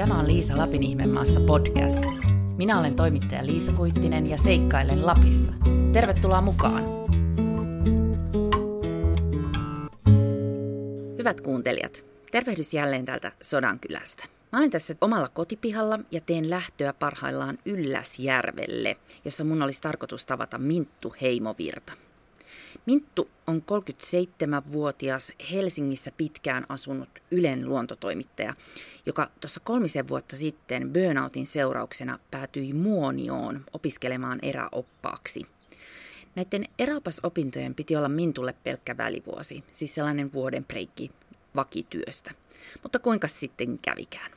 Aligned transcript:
Tämä 0.00 0.18
on 0.18 0.26
Liisa 0.26 0.58
Lapin 0.58 0.82
ihmemaassa 0.82 1.40
podcast. 1.40 2.04
Minä 2.56 2.78
olen 2.78 2.96
toimittaja 2.96 3.46
Liisa 3.46 3.72
Kuittinen 3.72 4.26
ja 4.26 4.38
seikkailen 4.38 5.06
Lapissa. 5.06 5.52
Tervetuloa 5.92 6.40
mukaan! 6.40 6.84
Hyvät 11.18 11.40
kuuntelijat, 11.40 12.04
tervehdys 12.30 12.74
jälleen 12.74 13.04
täältä 13.04 13.32
Sodankylästä. 13.42 14.24
Mä 14.52 14.58
olen 14.58 14.70
tässä 14.70 14.94
omalla 15.00 15.28
kotipihalla 15.28 15.98
ja 16.10 16.20
teen 16.20 16.50
lähtöä 16.50 16.92
parhaillaan 16.92 17.58
Ylläsjärvelle, 17.64 18.96
jossa 19.24 19.44
mun 19.44 19.62
olisi 19.62 19.80
tarkoitus 19.80 20.26
tavata 20.26 20.58
Minttu 20.58 21.14
Heimovirta. 21.20 21.92
Minttu 22.86 23.30
on 23.46 23.62
37-vuotias 23.62 25.32
Helsingissä 25.52 26.12
pitkään 26.16 26.66
asunut 26.68 27.08
Ylen 27.30 27.68
luontotoimittaja, 27.68 28.54
joka 29.06 29.30
tuossa 29.40 29.60
kolmisen 29.60 30.08
vuotta 30.08 30.36
sitten 30.36 30.92
burnoutin 30.92 31.46
seurauksena 31.46 32.18
päätyi 32.30 32.72
Muonioon 32.72 33.64
opiskelemaan 33.72 34.38
eräoppaaksi. 34.42 35.46
Näiden 36.34 36.64
eräopasopintojen 36.78 37.74
piti 37.74 37.96
olla 37.96 38.08
Mintulle 38.08 38.54
pelkkä 38.64 38.96
välivuosi, 38.96 39.64
siis 39.72 39.94
sellainen 39.94 40.32
vuoden 40.32 40.64
breikki 40.64 41.10
vakityöstä. 41.56 42.30
Mutta 42.82 42.98
kuinka 42.98 43.28
sitten 43.28 43.78
kävikään? 43.78 44.32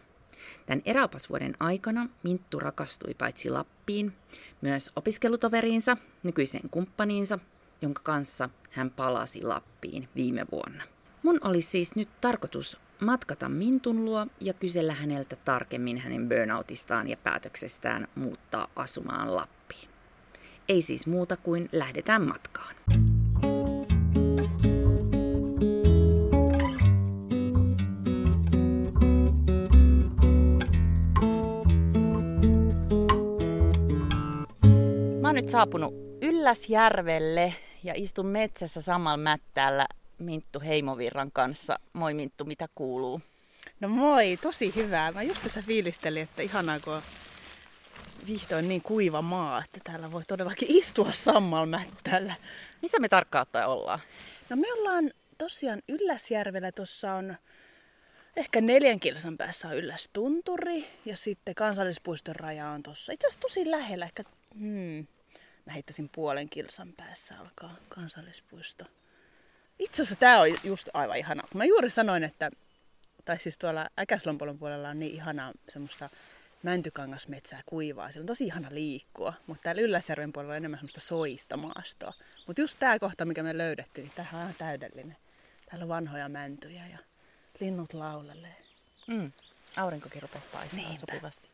Tämän 0.66 0.82
eräopasvuoden 0.86 1.56
aikana 1.60 2.10
Minttu 2.24 2.60
rakastui 2.60 3.14
paitsi 3.14 3.50
Lappiin, 3.50 4.14
myös 4.62 4.92
opiskelutoveriinsa, 4.96 5.98
nykyiseen 6.24 6.70
kumppaniinsa 6.70 7.40
jonka 7.84 8.02
kanssa 8.04 8.50
hän 8.72 8.90
palasi 8.90 9.42
Lappiin 9.42 10.10
viime 10.16 10.46
vuonna. 10.52 10.84
Mun 11.24 11.40
olisi 11.44 11.70
siis 11.70 11.96
nyt 11.96 12.10
tarkoitus 12.22 12.78
matkata 13.02 13.50
Mintun 13.50 14.06
luo 14.06 14.28
ja 14.40 14.54
kysellä 14.54 14.94
häneltä 14.94 15.36
tarkemmin 15.36 15.98
hänen 15.98 16.30
burnoutistaan 16.30 17.10
ja 17.10 17.18
päätöksestään 17.18 18.08
muuttaa 18.16 18.68
asumaan 18.76 19.36
Lappiin. 19.36 19.90
Ei 20.70 20.82
siis 20.82 21.08
muuta 21.08 21.38
kuin 21.38 21.70
lähdetään 21.72 22.22
matkaan. 22.22 22.76
Mä 35.22 35.28
oon 35.28 35.36
nyt 35.36 35.50
saapunut 35.50 35.94
Ylläsjärvelle 36.22 37.54
ja 37.84 37.94
istun 37.96 38.26
metsässä 38.26 38.82
samalla 38.82 39.18
mättäällä 39.18 39.86
Minttu 40.18 40.60
Heimovirran 40.60 41.32
kanssa. 41.32 41.80
Moi 41.94 42.14
Minttu, 42.14 42.46
mitä 42.46 42.68
kuuluu? 42.76 43.22
No 43.80 43.90
moi, 43.90 44.38
tosi 44.42 44.76
hyvää. 44.76 45.12
Mä 45.12 45.24
just 45.24 45.44
tässä 45.44 45.62
fiilistelin, 45.62 46.24
että 46.24 46.42
ihanaa 46.42 46.80
kun 46.80 46.94
on 46.94 47.02
vihdoin 48.28 48.68
niin 48.68 48.82
kuiva 48.82 49.22
maa, 49.22 49.64
että 49.64 49.80
täällä 49.84 50.12
voi 50.12 50.24
todellakin 50.28 50.68
istua 50.72 51.12
sammal 51.12 51.66
mättäällä. 51.66 52.36
Missä 52.82 53.00
me 53.00 53.10
tarkkaan 53.10 53.48
ollaan? 53.66 54.00
No 54.50 54.56
me 54.56 54.74
ollaan 54.74 55.12
tosiaan 55.38 55.82
Ylläsjärvellä, 55.88 56.72
tuossa 56.72 57.14
on 57.14 57.36
ehkä 58.36 58.62
neljän 58.62 59.00
kilsan 59.00 59.38
päässä 59.38 59.68
on 59.68 59.78
Yllästunturi 59.78 60.86
ja 61.06 61.18
sitten 61.18 61.56
kansallispuiston 61.56 62.36
raja 62.36 62.70
on 62.70 62.84
tuossa. 62.84 63.12
Itse 63.12 63.28
asiassa 63.28 63.42
tosi 63.42 63.72
lähellä, 63.72 64.06
ehkä 64.06 64.24
hmm, 64.60 65.08
mä 65.66 65.74
heittäisin 65.74 66.10
puolen 66.10 66.50
kilsan 66.50 66.94
päässä 66.98 67.40
alkaa 67.40 67.76
kansallispuisto. 67.90 68.86
Itse 69.80 70.02
asiassa 70.02 70.16
tämä 70.16 70.42
on 70.42 70.50
just 70.64 70.90
aivan 70.94 71.18
ihana. 71.18 71.44
Mä 71.54 71.66
juuri 71.66 71.90
sanoin, 71.90 72.24
että 72.24 72.52
tai 73.26 73.40
siis 73.40 73.58
tuolla 73.58 73.90
Äkäslompolon 74.00 74.60
puolella 74.60 74.90
on 74.90 75.00
niin 75.00 75.16
ihanaa 75.16 75.54
semmoista 75.70 76.10
mäntykangasmetsää 76.64 77.62
kuivaa. 77.66 78.12
Siellä 78.12 78.24
on 78.24 78.28
tosi 78.28 78.46
ihana 78.46 78.68
liikkua, 78.72 79.34
mutta 79.48 79.64
täällä 79.64 79.82
Ylläsjärven 79.82 80.34
puolella 80.34 80.54
on 80.54 80.58
enemmän 80.58 80.80
semmoista 80.80 81.02
soista 81.02 81.58
maastoa. 81.58 82.14
Mutta 82.48 82.62
just 82.62 82.78
tämä 82.80 83.00
kohta, 83.00 83.26
mikä 83.26 83.44
me 83.44 83.58
löydettiin, 83.58 84.06
niin 84.06 84.16
tämähän 84.16 84.48
on 84.48 84.54
täydellinen. 84.58 85.18
Täällä 85.70 85.84
on 85.84 85.90
vanhoja 85.90 86.30
mäntyjä 86.30 86.88
ja 86.88 86.98
linnut 87.60 87.94
laulelee. 87.94 88.56
Mm. 89.08 89.32
Aurinkokin 89.78 90.22
rupesi 90.22 90.48
paistamaan 90.52 90.98
sopivasti. 90.98 91.50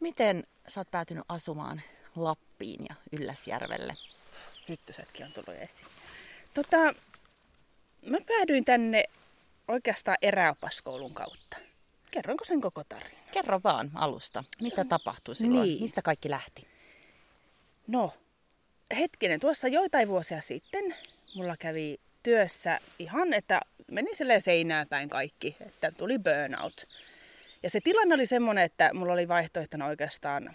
Miten 0.00 0.44
sä 0.68 0.80
oot 0.80 0.90
päätynyt 0.90 1.24
asumaan 1.28 1.82
Lappiin 2.16 2.86
ja 2.88 2.94
Ylläsjärvelle? 3.12 3.96
Hyttysetkin 4.68 5.26
on 5.26 5.32
tullut 5.32 5.60
esiin. 5.60 5.86
Tota, 6.54 6.76
mä 8.06 8.18
päädyin 8.26 8.64
tänne 8.64 9.04
oikeastaan 9.68 10.18
eräopaskoulun 10.22 11.14
kautta. 11.14 11.56
Kerronko 12.10 12.44
sen 12.44 12.60
koko 12.60 12.84
tarina? 12.84 13.20
Kerro 13.32 13.60
vaan 13.64 13.90
alusta. 13.94 14.44
Mitä 14.60 14.84
tapahtui 14.84 15.34
silloin? 15.34 15.62
Niin. 15.62 15.82
Mistä 15.82 16.02
kaikki 16.02 16.30
lähti? 16.30 16.68
No, 17.86 18.12
hetkinen. 18.98 19.40
Tuossa 19.40 19.68
joitain 19.68 20.08
vuosia 20.08 20.40
sitten 20.40 20.96
mulla 21.34 21.56
kävi 21.56 22.00
työssä 22.22 22.80
ihan, 22.98 23.32
että 23.32 23.60
meni 23.90 24.14
silleen 24.14 24.42
seinään 24.42 24.86
päin 24.88 25.08
kaikki, 25.08 25.56
että 25.60 25.92
tuli 25.92 26.18
burnout. 26.18 26.86
Ja 27.62 27.70
se 27.70 27.80
tilanne 27.80 28.14
oli 28.14 28.26
semmoinen, 28.26 28.64
että 28.64 28.94
mulla 28.94 29.12
oli 29.12 29.28
vaihtoehtona 29.28 29.86
oikeastaan 29.86 30.54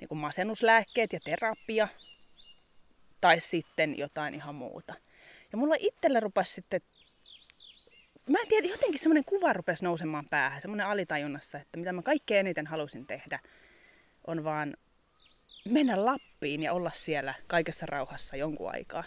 niin 0.00 0.08
kuin 0.08 0.18
masennuslääkkeet 0.18 1.12
ja 1.12 1.20
terapia 1.24 1.88
tai 3.20 3.40
sitten 3.40 3.98
jotain 3.98 4.34
ihan 4.34 4.54
muuta. 4.54 4.94
Ja 5.52 5.58
mulla 5.58 5.74
itsellä 5.78 6.20
rupesi 6.20 6.52
sitten, 6.52 6.80
mä 8.28 8.38
en 8.38 8.48
tiedä, 8.48 8.68
jotenkin 8.68 8.98
semmoinen 8.98 9.24
kuva 9.24 9.52
rupesi 9.52 9.84
nousemaan 9.84 10.28
päähän, 10.28 10.60
semmoinen 10.60 10.86
alitajunnassa, 10.86 11.58
että 11.58 11.78
mitä 11.78 11.92
mä 11.92 12.02
kaikkein 12.02 12.40
eniten 12.40 12.66
halusin 12.66 13.06
tehdä, 13.06 13.38
on 14.26 14.44
vaan 14.44 14.76
mennä 15.64 16.04
Lappiin 16.04 16.62
ja 16.62 16.72
olla 16.72 16.90
siellä 16.90 17.34
kaikessa 17.46 17.86
rauhassa 17.86 18.36
jonkun 18.36 18.70
aikaa. 18.70 19.04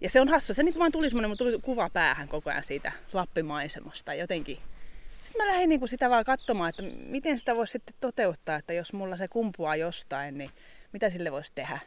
Ja 0.00 0.10
se 0.10 0.20
on 0.20 0.28
hassu, 0.28 0.54
se 0.54 0.62
niin 0.62 0.78
vaan 0.78 0.92
tuli 0.92 1.10
semmoinen, 1.10 1.38
tuli 1.38 1.58
kuva 1.62 1.90
päähän 1.90 2.28
koko 2.28 2.50
ajan 2.50 2.64
siitä 2.64 2.92
Lappimaisemasta 3.12 4.14
jotenkin 4.14 4.58
sitten 5.26 5.46
mä 5.46 5.52
lähdin 5.52 5.68
niin 5.68 5.78
kuin 5.78 5.88
sitä 5.88 6.10
vaan 6.10 6.24
katsomaan, 6.24 6.70
että 6.70 6.82
miten 7.10 7.38
sitä 7.38 7.56
voisi 7.56 7.70
sitten 7.70 7.94
toteuttaa, 8.00 8.56
että 8.56 8.72
jos 8.72 8.92
mulla 8.92 9.16
se 9.16 9.28
kumpuaa 9.28 9.76
jostain, 9.76 10.38
niin 10.38 10.50
mitä 10.92 11.10
sille 11.10 11.32
voisi 11.32 11.52
tehdä. 11.54 11.78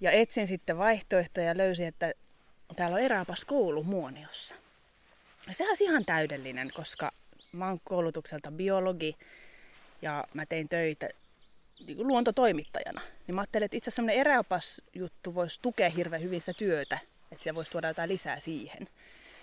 Ja 0.00 0.10
etsin 0.10 0.46
sitten 0.46 0.78
vaihtoehtoja 0.78 1.46
ja 1.46 1.56
löysin, 1.56 1.86
että 1.86 2.12
täällä 2.76 2.94
on 2.94 3.02
erääpas 3.02 3.44
koulu 3.44 3.82
Muoniossa. 3.84 4.54
Ja 5.46 5.54
sehän 5.54 5.70
on 5.70 5.76
ihan 5.80 6.04
täydellinen, 6.04 6.70
koska 6.74 7.12
mä 7.52 7.68
oon 7.68 7.80
koulutukselta 7.84 8.50
biologi 8.50 9.16
ja 10.02 10.24
mä 10.34 10.46
tein 10.46 10.68
töitä 10.68 11.08
niin 11.86 12.08
luontotoimittajana. 12.08 13.00
Niin 13.26 13.34
mä 13.34 13.40
ajattelin, 13.40 13.64
että 13.64 13.76
itse 13.76 13.90
asiassa 13.90 14.12
eräopas 14.12 14.82
juttu 14.94 15.34
voisi 15.34 15.60
tukea 15.62 15.90
hirveän 15.90 16.22
hyvin 16.22 16.40
sitä 16.40 16.52
työtä, 16.52 16.98
että 17.32 17.42
siellä 17.42 17.56
voisi 17.56 17.70
tuoda 17.70 17.88
jotain 17.88 18.08
lisää 18.08 18.40
siihen. 18.40 18.88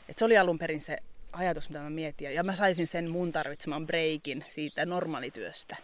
Et 0.10 0.18
se 0.18 0.26
oli 0.26 0.38
alun 0.38 0.60
perin 0.60 0.82
se 0.82 0.98
ajatus, 1.36 1.70
mitä 1.70 1.80
mä 1.80 1.90
mietin. 1.90 2.34
Ja 2.34 2.44
mä 2.44 2.56
saisin 2.56 2.88
sen 2.88 3.10
mun 3.10 3.32
tarvitseman 3.32 3.88
breikin 3.88 4.46
siitä 4.50 4.86
normaalityöstä. 4.86 5.76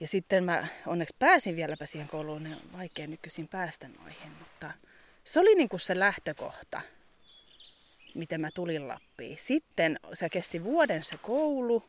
Ja 0.00 0.06
sitten 0.06 0.44
mä 0.44 0.66
onneksi 0.86 1.16
pääsin 1.18 1.56
vieläpä 1.56 1.86
siihen 1.86 2.08
kouluun, 2.08 2.42
niin 2.42 2.54
on 2.54 2.78
vaikea 2.78 3.06
nykyisin 3.06 3.48
päästä 3.48 3.88
noihin, 3.88 4.32
mutta 4.38 4.72
se 5.24 5.40
oli 5.40 5.54
niin 5.54 5.68
kuin 5.68 5.80
se 5.80 5.98
lähtökohta, 5.98 6.80
miten 8.14 8.40
mä 8.40 8.50
tulin 8.54 8.88
Lappiin. 8.88 9.38
Sitten 9.40 9.98
se 10.12 10.28
kesti 10.28 10.64
vuoden 10.64 11.04
se 11.04 11.16
koulu, 11.16 11.84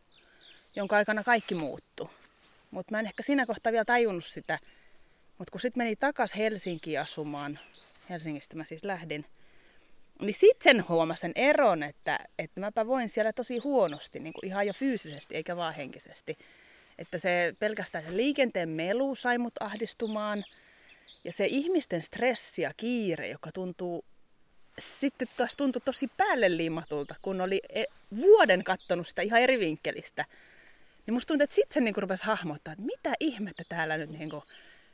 jonka 0.76 0.98
aikana 0.98 1.24
kaikki 1.24 1.56
muuttui. 1.56 2.10
Mutta 2.72 2.92
mä 2.92 3.00
en 3.00 3.06
ehkä 3.06 3.24
siinä 3.24 3.46
kohtaa 3.46 3.72
vielä 3.72 3.86
tajunnut 3.86 4.26
sitä. 4.26 4.60
Mutta 5.38 5.52
kun 5.52 5.62
sitten 5.62 5.84
meni 5.84 5.96
takas 5.96 6.36
Helsinkiin 6.36 7.02
asumaan, 7.02 7.60
Helsingistä 8.10 8.56
mä 8.56 8.64
siis 8.64 8.84
lähdin, 8.84 9.26
niin 10.26 10.34
sitten 10.34 10.64
sen 10.64 10.88
huomasin 10.90 11.32
eron, 11.36 11.84
että, 11.84 12.20
että 12.40 12.60
mäpä 12.60 12.88
voin 12.88 13.10
siellä 13.10 13.34
tosi 13.34 13.58
huonosti, 13.58 14.20
niin 14.20 14.34
kuin 14.34 14.46
ihan 14.46 14.68
jo 14.68 14.74
fyysisesti 14.74 15.36
eikä 15.36 15.56
vaan 15.56 15.74
henkisesti. 15.74 16.38
Että 16.98 17.18
se 17.18 17.56
pelkästään 17.60 18.04
se 18.04 18.18
liikenteen 18.18 18.70
melu 18.70 19.16
sai 19.16 19.38
mut 19.38 19.54
ahdistumaan. 19.60 20.46
Ja 21.24 21.32
se 21.32 21.46
ihmisten 21.46 22.02
stressi 22.02 22.62
ja 22.62 22.72
kiire, 22.78 23.28
joka 23.28 23.52
tuntuu 23.52 24.06
sitten 24.80 25.28
taas 25.38 25.56
tuntui 25.56 25.82
tosi 25.86 26.10
päälle 26.18 26.58
liimatulta, 26.58 27.16
kun 27.22 27.42
oli 27.42 27.62
e, 27.70 27.84
vuoden 28.18 28.64
kattonut 28.64 29.08
sitä 29.08 29.22
ihan 29.22 29.42
eri 29.42 29.60
vinkkelistä. 29.60 30.26
Niin 31.06 31.14
musta 31.14 31.28
tuntuu, 31.28 31.44
että 31.44 31.56
sitten 31.56 31.74
se 31.74 31.80
niinku 31.80 32.02
rupesi 32.02 32.26
hahmottaa, 32.26 32.72
että 32.72 32.86
mitä 32.86 33.14
ihmettä 33.20 33.64
täällä 33.70 33.98
nyt 33.98 34.10
niinku 34.10 34.44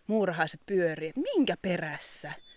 muurahaiset 0.08 0.62
pyörii, 0.66 1.10
että 1.10 1.22
minkä 1.22 1.56
perässä– 1.62 2.34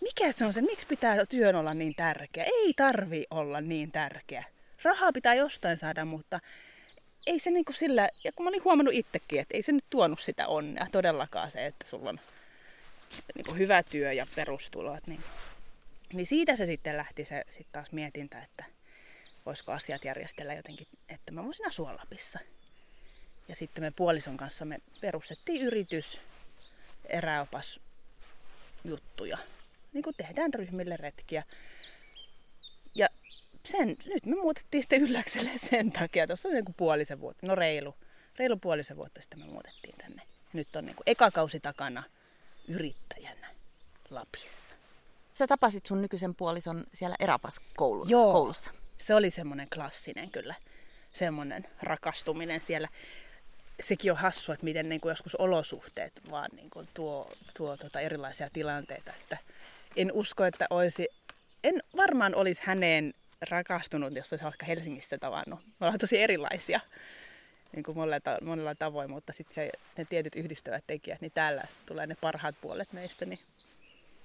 mikä 0.00 0.32
se 0.32 0.44
on 0.44 0.52
se, 0.52 0.60
miksi 0.60 0.86
pitää 0.86 1.26
työn 1.26 1.56
olla 1.56 1.74
niin 1.74 1.94
tärkeä? 1.94 2.44
Ei 2.44 2.74
tarvi 2.76 3.26
olla 3.30 3.60
niin 3.60 3.92
tärkeä. 3.92 4.44
Rahaa 4.82 5.12
pitää 5.12 5.34
jostain 5.34 5.78
saada, 5.78 6.04
mutta 6.04 6.40
ei 7.26 7.38
se 7.38 7.50
niin 7.50 7.64
kuin 7.64 7.76
sillä, 7.76 8.08
ja 8.24 8.32
kun 8.32 8.44
mä 8.44 8.48
olin 8.48 8.64
huomannut 8.64 8.94
itsekin, 8.94 9.40
että 9.40 9.56
ei 9.56 9.62
se 9.62 9.72
nyt 9.72 9.84
tuonut 9.90 10.20
sitä 10.20 10.46
onnea 10.46 10.86
todellakaan 10.92 11.50
se, 11.50 11.66
että 11.66 11.88
sulla 11.88 12.10
on 12.10 12.20
niin 13.34 13.44
kuin 13.44 13.58
hyvä 13.58 13.82
työ 13.82 14.12
ja 14.12 14.26
perustulot, 14.34 15.06
niin, 15.06 15.22
niin 16.12 16.26
siitä 16.26 16.56
se 16.56 16.66
sitten 16.66 16.96
lähti 16.96 17.24
se 17.24 17.44
sitten 17.50 17.72
taas 17.72 17.92
mietintä, 17.92 18.42
että 18.42 18.64
voisiko 19.46 19.72
asiat 19.72 20.04
järjestellä 20.04 20.54
jotenkin, 20.54 20.86
että 21.08 21.32
mä 21.32 21.44
voisin 21.44 21.66
asua 21.66 21.96
Lapissa. 21.96 22.38
Ja 23.48 23.54
sitten 23.54 23.84
me 23.84 23.90
puolison 23.90 24.36
kanssa 24.36 24.64
me 24.64 24.80
perustettiin 25.00 25.62
yritys, 25.62 26.20
eräopas 27.04 27.80
juttuja. 28.84 29.38
Niin 29.96 30.02
kuin 30.02 30.16
tehdään 30.16 30.54
ryhmille 30.54 30.96
retkiä. 30.96 31.44
Ja 32.94 33.08
sen, 33.64 33.88
nyt 33.88 34.26
me 34.26 34.36
muutettiin 34.36 34.82
sitten 34.82 35.02
ylläkselle 35.02 35.50
sen 35.70 35.92
takia. 35.92 36.26
Tuossa 36.26 36.48
on 36.48 36.54
niin 36.54 36.64
kuin 36.64 36.74
puolisen 36.78 37.20
vuotta, 37.20 37.46
no 37.46 37.54
reilu, 37.54 37.94
reilu 38.38 38.56
puolisen 38.56 38.96
vuotta 38.96 39.22
sitten 39.22 39.38
me 39.38 39.46
muutettiin 39.46 39.94
tänne. 39.98 40.22
Nyt 40.52 40.76
on 40.76 40.84
niin 40.84 40.96
kuin 40.96 41.04
eka 41.06 41.30
kausi 41.30 41.60
takana 41.60 42.02
yrittäjänä 42.68 43.50
Lapissa. 44.10 44.74
Sä 45.34 45.46
tapasit 45.46 45.86
sun 45.86 46.02
nykyisen 46.02 46.34
puolison 46.34 46.84
siellä 46.94 47.16
eräpaskoulussa. 47.20 48.12
Joo, 48.12 48.32
koulussa. 48.32 48.70
se 48.98 49.14
oli 49.14 49.30
semmoinen 49.30 49.68
klassinen 49.74 50.30
kyllä, 50.30 50.54
semmoinen 51.12 51.66
rakastuminen 51.82 52.60
siellä. 52.60 52.88
Sekin 53.80 54.12
on 54.12 54.18
hassua, 54.18 54.54
että 54.54 54.64
miten 54.64 54.88
niin 54.88 55.00
kuin 55.00 55.10
joskus 55.10 55.34
olosuhteet 55.34 56.12
vaan 56.30 56.48
niin 56.52 56.70
kuin 56.70 56.88
tuo, 56.94 57.30
tuo 57.56 57.76
tota 57.76 58.00
erilaisia 58.00 58.50
tilanteita. 58.52 59.12
Että 59.22 59.38
en 59.96 60.12
usko, 60.12 60.44
että 60.44 60.66
olisi, 60.70 61.08
en 61.64 61.82
varmaan 61.96 62.34
olisi 62.34 62.62
häneen 62.64 63.14
rakastunut, 63.50 64.16
jos 64.16 64.32
olisi 64.32 64.44
vaikka 64.44 64.66
Helsingissä 64.66 65.18
tavannut. 65.18 65.60
Me 65.60 65.86
ollaan 65.86 65.98
tosi 65.98 66.20
erilaisia 66.20 66.80
niin 67.72 67.82
kuin 67.82 67.96
monella, 67.96 68.20
monella 68.42 68.74
tavoin, 68.74 69.10
mutta 69.10 69.32
sitten 69.32 69.70
ne 69.96 70.04
tietyt 70.04 70.36
yhdistävät 70.36 70.84
tekijät, 70.86 71.20
niin 71.20 71.32
täällä 71.34 71.62
tulee 71.86 72.06
ne 72.06 72.16
parhaat 72.20 72.54
puolet 72.60 72.92
meistä. 72.92 73.24
Niin 73.24 73.38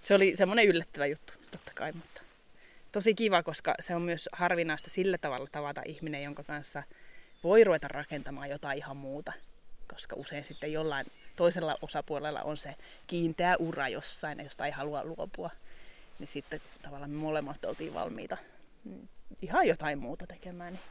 se 0.03 0.13
oli 0.13 0.35
semmoinen 0.35 0.67
yllättävä 0.67 1.05
juttu, 1.05 1.33
totta 1.51 1.71
kai, 1.75 1.91
mutta 1.91 2.21
tosi 2.91 3.13
kiva, 3.13 3.43
koska 3.43 3.75
se 3.79 3.95
on 3.95 4.01
myös 4.01 4.29
harvinaista 4.31 4.89
sillä 4.89 5.17
tavalla 5.17 5.47
tavata 5.51 5.81
ihminen, 5.85 6.23
jonka 6.23 6.43
kanssa 6.43 6.83
voi 7.43 7.63
ruveta 7.63 7.87
rakentamaan 7.87 8.49
jotain 8.49 8.77
ihan 8.77 8.97
muuta, 8.97 9.33
koska 9.87 10.15
usein 10.15 10.43
sitten 10.43 10.73
jollain 10.73 11.05
toisella 11.35 11.77
osapuolella 11.81 12.41
on 12.41 12.57
se 12.57 12.75
kiinteä 13.07 13.55
ura 13.59 13.87
jossain, 13.87 14.43
josta 14.43 14.65
ei 14.65 14.71
halua 14.71 15.05
luopua. 15.05 15.49
Niin 16.19 16.27
sitten 16.27 16.61
tavallaan 16.81 17.11
me 17.11 17.17
molemmat 17.17 17.65
oltiin 17.65 17.93
valmiita 17.93 18.37
mm, 18.83 19.07
ihan 19.41 19.67
jotain 19.67 19.99
muuta 19.99 20.27
tekemään, 20.27 20.73
niin 20.73 20.83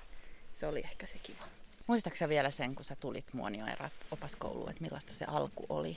se 0.55 0.67
oli 0.67 0.81
ehkä 0.81 1.07
se 1.07 1.19
kiva. 1.23 1.45
Muistaaksä 1.87 2.29
vielä 2.29 2.51
sen, 2.51 2.75
kun 2.75 2.85
sä 2.85 2.97
tulit 3.01 3.25
Muonio 3.33 3.67
opaskouluun, 4.11 4.71
että 4.71 4.83
millaista 4.83 5.13
se 5.13 5.25
alku 5.25 5.67
oli? 5.69 5.97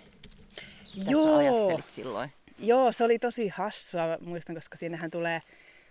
Mitä 0.98 1.12
Joo. 1.12 1.28
sä 1.28 1.38
ajattelit 1.38 1.90
silloin? 1.90 2.32
Joo, 2.60 2.92
se 2.92 3.04
oli 3.04 3.20
tosi 3.20 3.48
hassua, 3.48 4.18
muistan, 4.22 4.56
koska 4.56 4.78
sinnehän 4.78 5.12
tulee, 5.12 5.42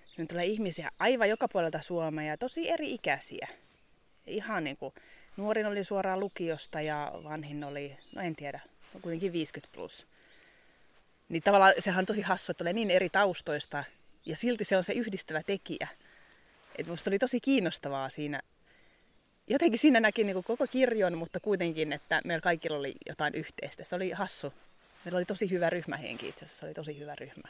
sinne 0.05 0.27
tulee 0.27 0.47
ihmisiä 0.47 0.91
aivan 0.99 1.29
joka 1.29 1.49
puolelta 1.49 1.81
Suomea 1.81 2.27
ja 2.27 2.37
tosi 2.37 2.71
eri 2.71 2.95
ikäisiä. 2.95 3.49
Ihan 4.27 4.65
niin 4.65 4.77
kuin, 4.77 4.95
nuorin 5.37 5.67
oli 5.67 5.85
suoraan 5.85 6.21
lukiosta 6.21 6.81
ja 6.81 7.13
vanhin 7.25 7.65
oli, 7.65 7.97
no 8.15 8.23
en 8.23 8.37
tiedä, 8.37 8.61
kuitenkin 9.03 9.33
50 9.33 9.75
plus. 9.75 10.07
Niin 11.29 11.43
tavallaan 11.43 11.73
sehän 11.79 11.99
on 11.99 12.07
tosi 12.07 12.23
hassua, 12.23 12.53
että 12.53 12.59
tulee 12.59 12.73
niin 12.73 12.91
eri 12.91 13.09
taustoista 13.09 13.85
ja 14.27 14.37
silti 14.37 14.65
se 14.65 14.77
on 14.77 14.85
se 14.85 14.93
yhdistävä 14.93 15.43
tekijä. 15.43 15.89
Et 16.79 16.87
musta 16.87 17.11
oli 17.11 17.19
tosi 17.19 17.41
kiinnostavaa 17.41 18.11
siinä. 18.11 18.43
Jotenkin 19.47 19.79
siinä 19.79 20.01
näki 20.01 20.25
niin 20.25 20.45
koko 20.45 20.67
kirjon, 20.67 21.19
mutta 21.19 21.41
kuitenkin, 21.41 21.93
että 21.93 22.21
meillä 22.25 22.41
kaikilla 22.41 22.79
oli 22.79 22.95
jotain 23.07 23.35
yhteistä. 23.35 23.85
Se 23.85 23.97
oli 23.97 24.11
hassu. 24.11 24.53
Meillä 25.05 25.17
oli 25.17 25.25
tosi 25.25 25.51
hyvä 25.51 25.71
ryhmähenki 25.71 26.29
itse 26.29 26.45
asiassa, 26.45 26.61
se 26.61 26.67
oli 26.67 26.75
tosi 26.75 26.99
hyvä 26.99 27.15
ryhmä. 27.15 27.49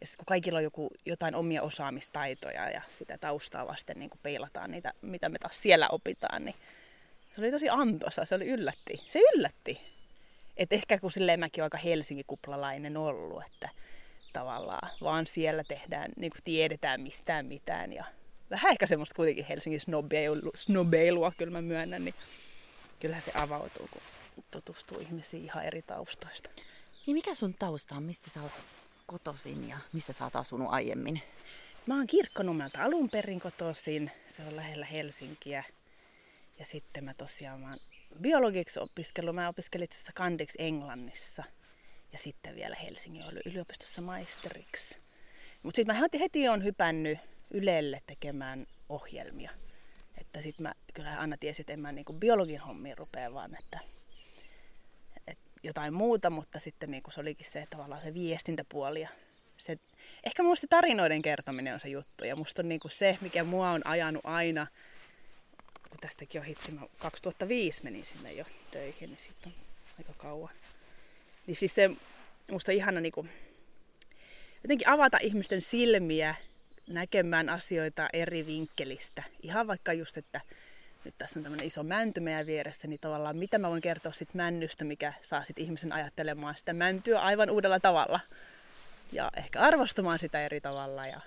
Ja 0.00 0.06
sitten 0.06 0.18
kun 0.18 0.26
kaikilla 0.26 0.58
on 0.58 0.64
joku, 0.64 0.90
jotain 1.06 1.34
omia 1.34 1.62
osaamistaitoja 1.62 2.70
ja 2.70 2.82
sitä 2.98 3.18
taustaa 3.18 3.66
vasten 3.66 3.98
niin 3.98 4.10
kuin 4.10 4.20
peilataan 4.22 4.70
niitä, 4.70 4.92
mitä 5.02 5.28
me 5.28 5.38
taas 5.38 5.62
siellä 5.62 5.88
opitaan, 5.88 6.44
niin 6.44 6.54
se 7.32 7.40
oli 7.40 7.50
tosi 7.50 7.68
antoisa, 7.68 8.24
se 8.24 8.34
oli 8.34 8.46
yllätti. 8.46 9.04
Se 9.08 9.20
yllätti. 9.34 9.80
Et 10.56 10.72
ehkä 10.72 10.98
kun 10.98 11.12
silleen 11.12 11.40
mäkin 11.40 11.62
olen 11.62 11.66
aika 11.66 11.88
Helsinki-kuplalainen 11.88 12.96
ollut, 12.96 13.42
että 13.46 13.68
tavallaan 14.32 14.90
vaan 15.02 15.26
siellä 15.26 15.64
tehdään, 15.64 16.12
niin 16.16 16.30
kuin 16.30 16.42
tiedetään 16.44 17.00
mistään 17.00 17.46
mitään 17.46 17.92
ja 17.92 18.04
vähän 18.50 18.72
ehkä 18.72 18.86
semmoista 18.86 19.14
kuitenkin 19.14 19.44
Helsingin 19.44 19.80
snobeilu, 19.80 20.50
snobeilua, 20.54 21.32
kyllä 21.38 21.52
mä 21.52 21.62
myönnän, 21.62 22.04
niin 22.04 22.14
kyllähän 23.00 23.22
se 23.22 23.32
avautuu, 23.34 23.88
kun 23.92 24.02
tutustuu 24.50 24.98
ihmisiin 24.98 25.44
ihan 25.44 25.64
eri 25.64 25.82
taustoista. 25.82 26.50
Niin 27.06 27.14
mikä 27.14 27.34
sun 27.34 27.54
tausta 27.54 27.94
on? 27.94 28.02
Mistä 28.02 28.30
sä 28.30 28.42
oot 28.42 28.52
kotoisin 29.06 29.68
ja 29.68 29.78
missä 29.92 30.12
sä 30.12 30.24
oot 30.24 30.36
asunut 30.36 30.68
aiemmin? 30.70 31.22
Mä 31.86 31.96
oon 31.96 32.06
Kirkkonummelta 32.06 32.84
alun 32.84 33.10
perin 33.10 33.40
kotoisin. 33.40 34.10
Se 34.28 34.42
on 34.42 34.56
lähellä 34.56 34.86
Helsinkiä. 34.86 35.64
Ja 36.60 36.66
sitten 36.66 37.04
mä 37.04 37.14
tosiaan 37.14 37.60
mä 37.60 37.76
biologiksi 38.22 38.80
opiskellut. 38.80 39.34
Mä 39.34 39.48
opiskelin 39.48 39.84
itse 39.84 39.96
asiassa 39.96 40.12
kandiksi 40.14 40.58
Englannissa. 40.62 41.44
Ja 42.12 42.18
sitten 42.18 42.54
vielä 42.54 42.76
Helsingin 42.76 43.24
yliopistossa 43.44 44.02
maisteriksi. 44.02 44.98
Mutta 45.62 45.76
sitten 45.76 45.96
mä 45.96 46.08
heti 46.20 46.48
on 46.48 46.64
hypännyt 46.64 47.18
Ylelle 47.50 48.02
tekemään 48.06 48.66
ohjelmia. 48.88 49.50
Että 50.18 50.42
sitten 50.42 50.62
mä 50.62 50.74
kyllä 50.94 51.20
Anna 51.20 51.36
tiesi, 51.36 51.62
että 51.62 51.72
en 51.72 51.80
mä 51.80 51.92
niinku 51.92 52.12
biologin 52.12 52.60
hommiin 52.60 52.98
rupea, 52.98 53.34
vaan 53.34 53.56
että, 53.58 53.78
että 55.26 55.50
jotain 55.62 55.94
muuta, 55.94 56.30
mutta 56.30 56.60
sitten 56.60 56.90
niinku 56.90 57.10
se 57.10 57.20
olikin 57.20 57.46
se 57.46 57.66
tavallaan 57.70 58.02
se 58.02 58.14
viestintäpuoli 58.14 59.00
ja 59.00 59.08
se, 59.56 59.76
ehkä 60.24 60.42
musta 60.42 60.66
tarinoiden 60.70 61.22
kertominen 61.22 61.74
on 61.74 61.80
se 61.80 61.88
juttu 61.88 62.24
ja 62.24 62.36
musta 62.36 62.62
on 62.62 62.68
niinku 62.68 62.88
se, 62.88 63.18
mikä 63.20 63.44
mua 63.44 63.70
on 63.70 63.86
ajanut 63.86 64.22
aina, 64.24 64.66
tästäkin 66.00 66.40
on 66.40 66.46
hitsi, 66.46 66.72
mä 66.72 66.80
2005 66.98 67.84
menin 67.84 68.04
sinne 68.04 68.32
jo 68.32 68.44
töihin, 68.70 69.10
niin 69.10 69.18
sitten 69.18 69.52
on 69.52 69.94
aika 69.98 70.12
kauan. 70.16 70.54
Niin 71.46 71.56
siis 71.56 71.74
se, 71.74 71.90
musta 72.50 72.72
ihana 72.72 73.00
niinku, 73.00 73.26
jotenkin 74.62 74.88
avata 74.88 75.18
ihmisten 75.20 75.62
silmiä 75.62 76.34
näkemään 76.86 77.48
asioita 77.48 78.08
eri 78.12 78.46
vinkkelistä. 78.46 79.22
Ihan 79.42 79.66
vaikka 79.66 79.92
just, 79.92 80.16
että 80.16 80.40
nyt 81.04 81.14
tässä 81.18 81.38
on 81.38 81.42
tämmöinen 81.42 81.66
iso 81.66 81.82
mänty 81.82 82.20
meidän 82.20 82.46
vieressä, 82.46 82.88
niin 82.88 83.00
tavallaan 83.00 83.36
mitä 83.36 83.58
mä 83.58 83.70
voin 83.70 83.82
kertoa 83.82 84.12
sit 84.12 84.34
männystä, 84.34 84.84
mikä 84.84 85.12
saa 85.22 85.44
sit 85.44 85.58
ihmisen 85.58 85.92
ajattelemaan 85.92 86.54
sitä 86.58 86.72
mäntyä 86.72 87.20
aivan 87.20 87.50
uudella 87.50 87.80
tavalla. 87.80 88.20
Ja 89.12 89.30
ehkä 89.36 89.60
arvostamaan 89.60 90.18
sitä 90.18 90.44
eri 90.44 90.60
tavalla 90.60 91.06
ja 91.06 91.20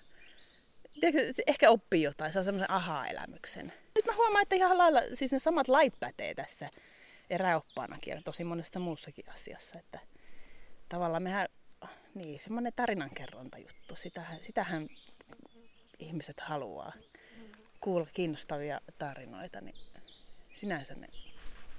ehkä 1.47 1.69
oppii 1.69 2.03
jotain, 2.03 2.33
saa 2.33 2.43
semmoisen 2.43 2.71
aha-elämyksen. 2.71 3.73
Nyt 3.95 4.05
mä 4.05 4.15
huomaan, 4.15 4.41
että 4.41 4.55
ihan 4.55 4.77
lailla, 4.77 5.01
siis 5.13 5.31
ne 5.31 5.39
samat 5.39 5.67
lait 5.67 5.93
pätee 5.99 6.33
tässä 6.33 6.69
eräoppaanakin 7.29 8.11
ja 8.11 8.21
tosi 8.21 8.43
monessa 8.43 8.79
muussakin 8.79 9.29
asiassa, 9.29 9.79
että 9.79 9.99
tavallaan 10.89 11.23
mehän, 11.23 11.47
niin 12.15 12.39
semmoinen 12.39 12.73
tarinankerrontajuttu, 12.75 13.95
sitähän, 13.95 14.39
sitähän 14.43 14.87
ihmiset 15.99 16.39
haluaa 16.39 16.93
kuulla 17.79 18.07
kiinnostavia 18.13 18.81
tarinoita, 18.97 19.61
niin 19.61 19.75
sinänsä 20.53 20.93
ne 20.93 21.07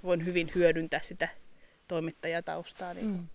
voin 0.03 0.25
hyvin 0.25 0.53
hyödyntää 0.55 1.01
sitä 1.03 1.29
toimittajataustaa. 1.89 2.95
Niin 2.95 3.07
mm. 3.07 3.29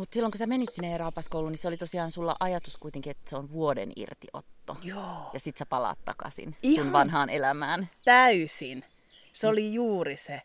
Mutta 0.00 0.14
silloin 0.14 0.30
kun 0.30 0.38
sä 0.38 0.46
menit 0.46 0.74
sinne 0.74 0.98
Raapaskouluun, 0.98 1.52
niin 1.52 1.58
se 1.58 1.68
oli 1.68 1.76
tosiaan 1.76 2.10
sulla 2.10 2.36
ajatus 2.40 2.76
kuitenkin, 2.76 3.10
että 3.10 3.30
se 3.30 3.36
on 3.36 3.52
vuoden 3.52 3.92
irtiotto. 3.96 4.76
Joo. 4.82 5.30
Ja 5.32 5.40
sit 5.40 5.56
sä 5.56 5.66
palaat 5.66 5.98
takaisin 6.04 6.56
Ihan 6.62 6.84
sun 6.84 6.92
vanhaan 6.92 7.30
elämään. 7.30 7.90
Täysin. 8.04 8.84
Se 9.32 9.46
mm. 9.46 9.50
oli 9.50 9.74
juuri 9.74 10.16
se. 10.16 10.42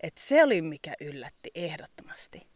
Että 0.00 0.20
se 0.20 0.44
oli 0.44 0.62
mikä 0.62 0.94
yllätti 1.00 1.50
ehdottomasti. 1.54 2.46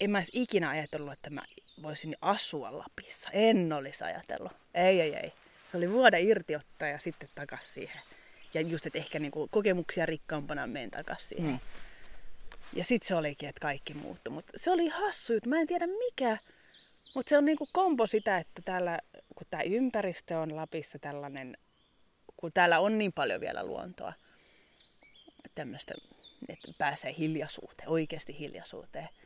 En 0.00 0.10
mä 0.10 0.22
ikinä 0.32 0.68
ajatellut, 0.68 1.12
että 1.12 1.30
mä 1.30 1.42
voisin 1.82 2.16
asua 2.20 2.78
Lapissa. 2.78 3.30
En 3.32 3.72
olisi 3.72 4.04
ajatellut. 4.04 4.52
Ei, 4.74 5.00
ei, 5.00 5.14
ei. 5.14 5.32
Se 5.70 5.76
oli 5.76 5.92
vuoda 5.92 6.18
irtiottaa 6.18 6.88
ja 6.88 6.98
sitten 6.98 7.28
takas 7.34 7.74
siihen. 7.74 8.00
Ja 8.54 8.60
just, 8.60 8.86
että 8.86 8.98
ehkä 8.98 9.18
niinku 9.18 9.48
kokemuksia 9.50 10.06
rikkaampana 10.06 10.66
menen 10.66 10.90
takas 10.90 11.28
siihen. 11.28 11.50
Mm. 11.50 11.58
Ja 12.72 12.84
sitten 12.84 13.08
se 13.08 13.14
olikin, 13.14 13.48
että 13.48 13.60
kaikki 13.60 13.94
muuttui. 13.94 14.34
Mutta 14.34 14.52
se 14.56 14.70
oli 14.70 14.88
hassu 14.88 15.32
Mä 15.46 15.60
en 15.60 15.66
tiedä 15.66 15.86
mikä. 15.86 16.38
Mutta 17.14 17.30
se 17.30 17.38
on 17.38 17.44
niinku 17.44 17.68
kombo 17.72 18.06
sitä, 18.06 18.38
että 18.38 18.62
täällä, 18.64 18.98
kun 19.36 19.46
tämä 19.50 19.62
ympäristö 19.62 20.38
on 20.38 20.56
Lapissa 20.56 20.98
tällainen, 20.98 21.56
kun 22.36 22.52
täällä 22.52 22.80
on 22.80 22.98
niin 22.98 23.12
paljon 23.12 23.40
vielä 23.40 23.64
luontoa, 23.64 24.12
tämmöistä, 25.54 25.94
että 26.48 26.72
pääsee 26.78 27.14
hiljaisuuteen, 27.18 27.88
oikeasti 27.88 28.38
hiljaisuuteen– 28.38 29.08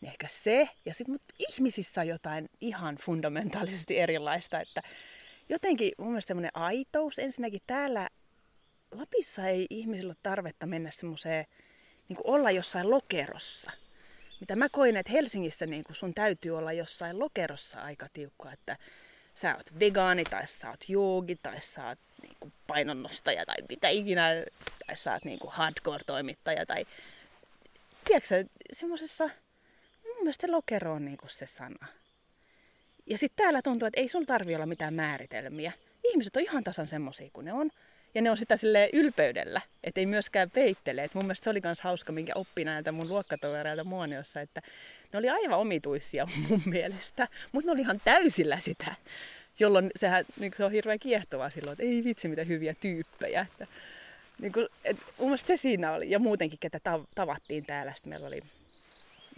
niin 0.00 0.10
ehkä 0.10 0.28
se, 0.28 0.68
ja 0.84 0.94
sitten 0.94 1.20
ihmisissä 1.38 2.00
on 2.00 2.08
jotain 2.08 2.50
ihan 2.60 2.96
fundamentaalisesti 2.96 3.98
erilaista, 3.98 4.60
että 4.60 4.82
jotenkin 5.48 5.92
mun 5.98 6.08
mielestä 6.08 6.28
semmoinen 6.28 6.50
aitous, 6.54 7.18
ensinnäkin 7.18 7.60
täällä 7.66 8.08
Lapissa 8.90 9.46
ei 9.46 9.66
ihmisillä 9.70 10.10
ole 10.10 10.16
tarvetta 10.22 10.66
mennä 10.66 10.90
semmoiseen, 10.90 11.46
niin 12.08 12.18
olla 12.24 12.50
jossain 12.50 12.90
lokerossa. 12.90 13.72
Mitä 14.40 14.56
mä 14.56 14.68
koin, 14.68 14.96
että 14.96 15.12
Helsingissä 15.12 15.66
niin 15.66 15.84
sun 15.92 16.14
täytyy 16.14 16.58
olla 16.58 16.72
jossain 16.72 17.18
lokerossa 17.18 17.80
aika 17.80 18.08
tiukka, 18.12 18.52
että 18.52 18.76
sä 19.34 19.56
oot 19.56 19.80
vegaani 19.80 20.24
tai 20.24 20.46
sä 20.46 20.70
oot 20.70 20.88
joogi 20.88 21.36
tai 21.42 21.60
sä 21.60 21.88
oot 21.88 21.98
niinku 22.22 22.52
painonnostaja 22.66 23.46
tai 23.46 23.56
mitä 23.68 23.88
ikinä, 23.88 24.28
tai 24.86 24.96
sä 24.96 25.12
oot 25.12 25.24
niinku 25.24 25.52
hardcore-toimittaja 25.52 26.66
tai 26.66 26.86
tiedätkö 28.04 28.44
semmoisessa, 28.72 29.24
mun 30.04 30.16
mielestä 30.20 30.52
lokero 30.52 30.92
on 30.92 31.04
niinku 31.04 31.26
se 31.28 31.46
sana. 31.46 31.88
Ja 33.06 33.18
sitten 33.18 33.44
täällä 33.44 33.62
tuntuu, 33.62 33.86
että 33.86 34.00
ei 34.00 34.08
sulla 34.08 34.26
tarvi 34.26 34.54
olla 34.54 34.66
mitään 34.66 34.94
määritelmiä. 34.94 35.72
Ihmiset 36.04 36.36
on 36.36 36.42
ihan 36.42 36.64
tasan 36.64 36.88
semmoisia 36.88 37.30
kuin 37.32 37.44
ne 37.44 37.52
on. 37.52 37.70
Ja 38.18 38.22
ne 38.22 38.30
on 38.30 38.36
sitä 38.36 38.56
sille 38.56 38.90
ylpeydellä, 38.92 39.60
että 39.84 40.00
ei 40.00 40.06
myöskään 40.06 40.50
peittele. 40.50 41.04
Et 41.04 41.14
mun 41.14 41.24
mielestä 41.24 41.44
se 41.44 41.50
oli 41.50 41.60
myös 41.64 41.80
hauska, 41.80 42.12
minkä 42.12 42.32
oppi 42.34 42.64
näiltä 42.64 42.92
mun 42.92 43.08
luokkatovereilta 43.08 43.84
Muoniossa, 43.84 44.40
että 44.40 44.62
ne 45.12 45.18
oli 45.18 45.28
aivan 45.28 45.58
omituisia 45.58 46.26
mun 46.48 46.62
mielestä, 46.64 47.28
mutta 47.52 47.66
ne 47.66 47.72
oli 47.72 47.80
ihan 47.80 48.00
täysillä 48.04 48.58
sitä. 48.58 48.94
Jolloin 49.58 49.90
sehän, 49.96 50.24
niin 50.38 50.52
se 50.56 50.64
on 50.64 50.72
hirveän 50.72 50.98
kiehtovaa 50.98 51.50
silloin, 51.50 51.72
että 51.72 51.82
ei 51.82 52.04
vitsi 52.04 52.28
mitä 52.28 52.44
hyviä 52.44 52.74
tyyppejä. 52.74 53.46
Että, 53.52 53.66
niin 54.38 54.52
kuin, 54.52 54.66
et, 54.84 54.96
mun 55.18 55.28
mielestä 55.28 55.46
se 55.46 55.56
siinä 55.56 55.92
oli. 55.92 56.10
Ja 56.10 56.18
muutenkin, 56.18 56.58
ketä 56.58 56.80
tavattiin 57.14 57.66
täällä. 57.66 57.92
Sitten 57.94 58.10
meillä 58.10 58.26
oli 58.26 58.42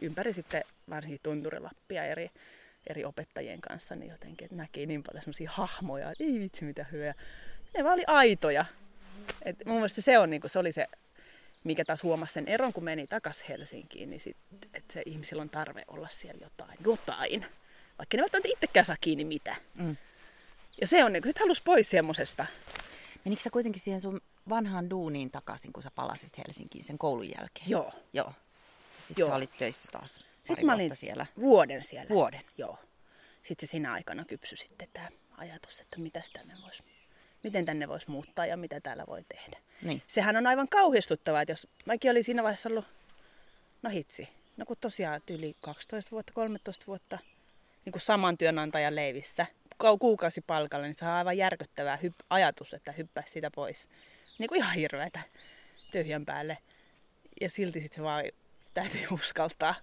ympäri 0.03 0.33
sitten 0.33 0.65
varsinkin 0.91 1.21
Tunturilappia 1.23 2.05
eri, 2.05 2.31
eri 2.87 3.05
opettajien 3.05 3.61
kanssa, 3.61 3.97
niin 3.97 4.11
jotenkin, 4.11 4.45
että 4.45 4.57
näki 4.57 4.87
niin 4.87 5.03
paljon 5.03 5.23
semmoisia 5.23 5.51
hahmoja, 5.51 6.11
että 6.11 6.25
ei 6.25 6.41
vitsi 6.41 6.65
mitä 6.65 6.87
hyviä 6.93 7.15
ne 7.77 7.85
vaan 7.85 7.95
oli 7.95 8.05
aitoja. 8.07 8.65
Et 9.43 9.57
mun 9.67 9.77
mielestä 9.77 10.01
se, 10.01 10.19
on, 10.19 10.31
niin 10.31 10.43
se 10.47 10.59
oli 10.59 10.73
se, 10.73 10.87
mikä 11.65 11.85
taas 11.85 12.03
huomasi 12.03 12.33
sen 12.33 12.49
eron, 12.49 12.73
kun 12.73 12.85
meni 12.85 13.07
takas 13.07 13.45
Helsinkiin, 13.49 14.11
niin 14.11 14.21
sit, 14.21 14.37
että 14.75 14.93
se 14.93 15.03
ihmisillä 15.07 15.43
on 15.43 15.51
tarve 15.51 15.85
olla 15.89 16.09
siellä 16.09 16.41
jotain. 16.45 16.79
Jotain. 16.85 17.47
Vaikka 17.99 18.17
ne 18.17 18.21
välttämättä 18.21 18.49
itsekään 18.53 18.87
saa 18.87 18.97
kiinni 19.01 19.25
mitä. 19.25 19.57
Mm. 19.75 19.97
Ja 20.81 20.87
se 20.87 21.05
on, 21.05 21.13
niin 21.13 21.23
sit 21.27 21.39
halusi 21.39 21.63
pois 21.63 21.91
semmosesta. 21.91 22.47
Menikö 23.25 23.43
sä 23.43 23.51
kuitenkin 23.51 23.83
siihen 23.83 24.01
sun 24.01 24.21
vanhaan 24.49 24.91
duuniin 24.91 25.31
takaisin, 25.31 25.73
kun 25.73 25.83
sä 25.83 25.91
palasit 25.95 26.39
Helsinkiin 26.39 26.85
sen 26.85 26.99
koulun 26.99 27.31
jälkeen? 27.31 27.71
Joo. 27.71 27.93
Joo. 28.13 28.33
Sitten 28.99 29.27
sä 29.27 29.35
olit 29.35 29.51
töissä 29.59 29.89
taas 29.93 30.25
Sitten 30.45 30.67
mä 30.67 30.75
olin 30.75 30.97
siellä. 30.97 31.27
vuoden 31.41 31.85
siellä. 31.85 32.09
Vuoden? 32.09 32.41
Joo. 32.59 32.79
Sitten 33.43 33.69
se 33.69 33.71
siinä 33.71 33.93
aikana 33.93 34.25
kypsy 34.25 34.57
sitten 34.57 34.89
tämä 34.93 35.09
ajatus, 35.37 35.81
että 35.81 35.99
mitä 35.99 36.23
tänne 36.33 36.55
voisi 36.63 36.83
miten 37.45 37.65
tänne 37.65 37.89
voisi 37.89 38.11
muuttaa 38.11 38.47
ja 38.47 38.57
mitä 38.57 38.81
täällä 38.81 39.05
voi 39.09 39.25
tehdä. 39.29 39.59
Niin. 39.83 40.03
Sehän 40.07 40.37
on 40.37 40.47
aivan 40.47 40.69
kauhistuttavaa, 40.69 41.41
että 41.41 41.53
jos 41.53 41.67
mäkin 41.87 42.11
oli 42.11 42.23
siinä 42.23 42.43
vaiheessa 42.43 42.69
ollut, 42.69 42.85
no 43.83 43.91
hitsi, 43.91 44.29
no 44.57 44.67
kun 44.67 44.77
tosiaan 44.81 45.21
yli 45.31 45.57
12 45.61 46.11
vuotta, 46.11 46.33
13 46.33 46.87
vuotta 46.87 47.19
niin 47.85 47.93
kuin 47.93 48.03
saman 48.03 48.39
työnantajan 48.39 48.97
leivissä, 48.97 49.47
kuukausi 49.99 50.41
palkalla, 50.41 50.87
niin 50.87 50.95
se 50.95 51.05
on 51.05 51.11
aivan 51.11 51.37
järkyttävää 51.39 51.99
hyp- 52.03 52.27
ajatus, 52.31 52.75
että 52.75 52.93
hyppäisi 52.93 53.33
sitä 53.33 53.51
pois. 53.51 53.89
Niin 54.39 54.49
kuin 54.49 54.59
ihan 54.59 54.75
hirveätä 54.75 55.21
tyhjän 55.93 56.27
päälle. 56.27 56.59
Ja 57.41 57.51
silti 57.51 57.81
sitten 57.81 57.97
se 57.97 58.03
vaan 58.03 58.25
täytyy 58.75 59.07
uskaltaa. 59.13 59.75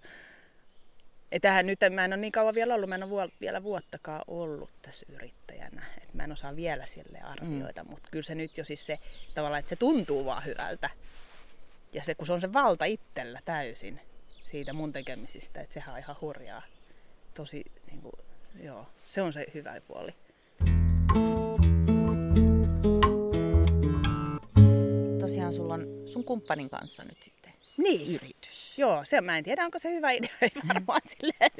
Tähän 1.42 1.66
nyt 1.66 1.78
mä 1.90 2.04
en 2.04 2.12
ole 2.12 2.20
niin 2.20 2.32
kauan 2.32 2.54
vielä 2.54 2.74
ollut, 2.74 2.88
mä 2.88 2.94
en 2.94 3.02
ole 3.02 3.30
vielä 3.40 3.62
vuottakaan 3.62 4.24
ollut 4.28 4.70
tässä 4.82 5.06
yrittäjänä. 5.08 5.86
Et 6.02 6.14
mä 6.14 6.24
en 6.24 6.32
osaa 6.32 6.56
vielä 6.56 6.86
sille 6.86 7.18
arvioida, 7.18 7.84
mm. 7.84 7.90
mutta 7.90 8.08
kyllä 8.12 8.22
se 8.22 8.34
nyt 8.34 8.58
jo 8.58 8.64
siis 8.64 8.86
se 8.86 8.98
tavallaan, 9.34 9.58
että 9.58 9.68
se 9.68 9.76
tuntuu 9.76 10.24
vaan 10.24 10.44
hyvältä. 10.44 10.90
Ja 11.92 12.04
se, 12.04 12.14
kun 12.14 12.26
se 12.26 12.32
on 12.32 12.40
se 12.40 12.52
valta 12.52 12.84
itsellä 12.84 13.40
täysin 13.44 14.00
siitä 14.42 14.72
mun 14.72 14.92
tekemisistä, 14.92 15.60
että 15.60 15.74
sehän 15.74 15.94
on 15.94 15.98
ihan 15.98 16.16
hurjaa. 16.20 16.62
Tosi, 17.34 17.64
niin 17.90 18.02
kuin, 18.02 18.12
joo, 18.62 18.86
se 19.06 19.22
on 19.22 19.32
se 19.32 19.46
hyvä 19.54 19.80
puoli. 19.80 20.14
Tosiaan 25.20 25.54
sulla 25.54 25.74
on 25.74 25.86
sun 26.06 26.24
kumppanin 26.24 26.70
kanssa 26.70 27.04
nyt 27.04 27.22
sitten 27.22 27.47
niin. 27.78 28.14
yritys. 28.14 28.78
Joo, 28.78 29.04
se, 29.04 29.20
mä 29.20 29.38
en 29.38 29.44
tiedä, 29.44 29.64
onko 29.64 29.78
se 29.78 29.90
hyvä 29.94 30.10
idea, 30.10 30.30
ei 30.42 30.50
varmaan 30.68 31.00
silleen 31.08 31.50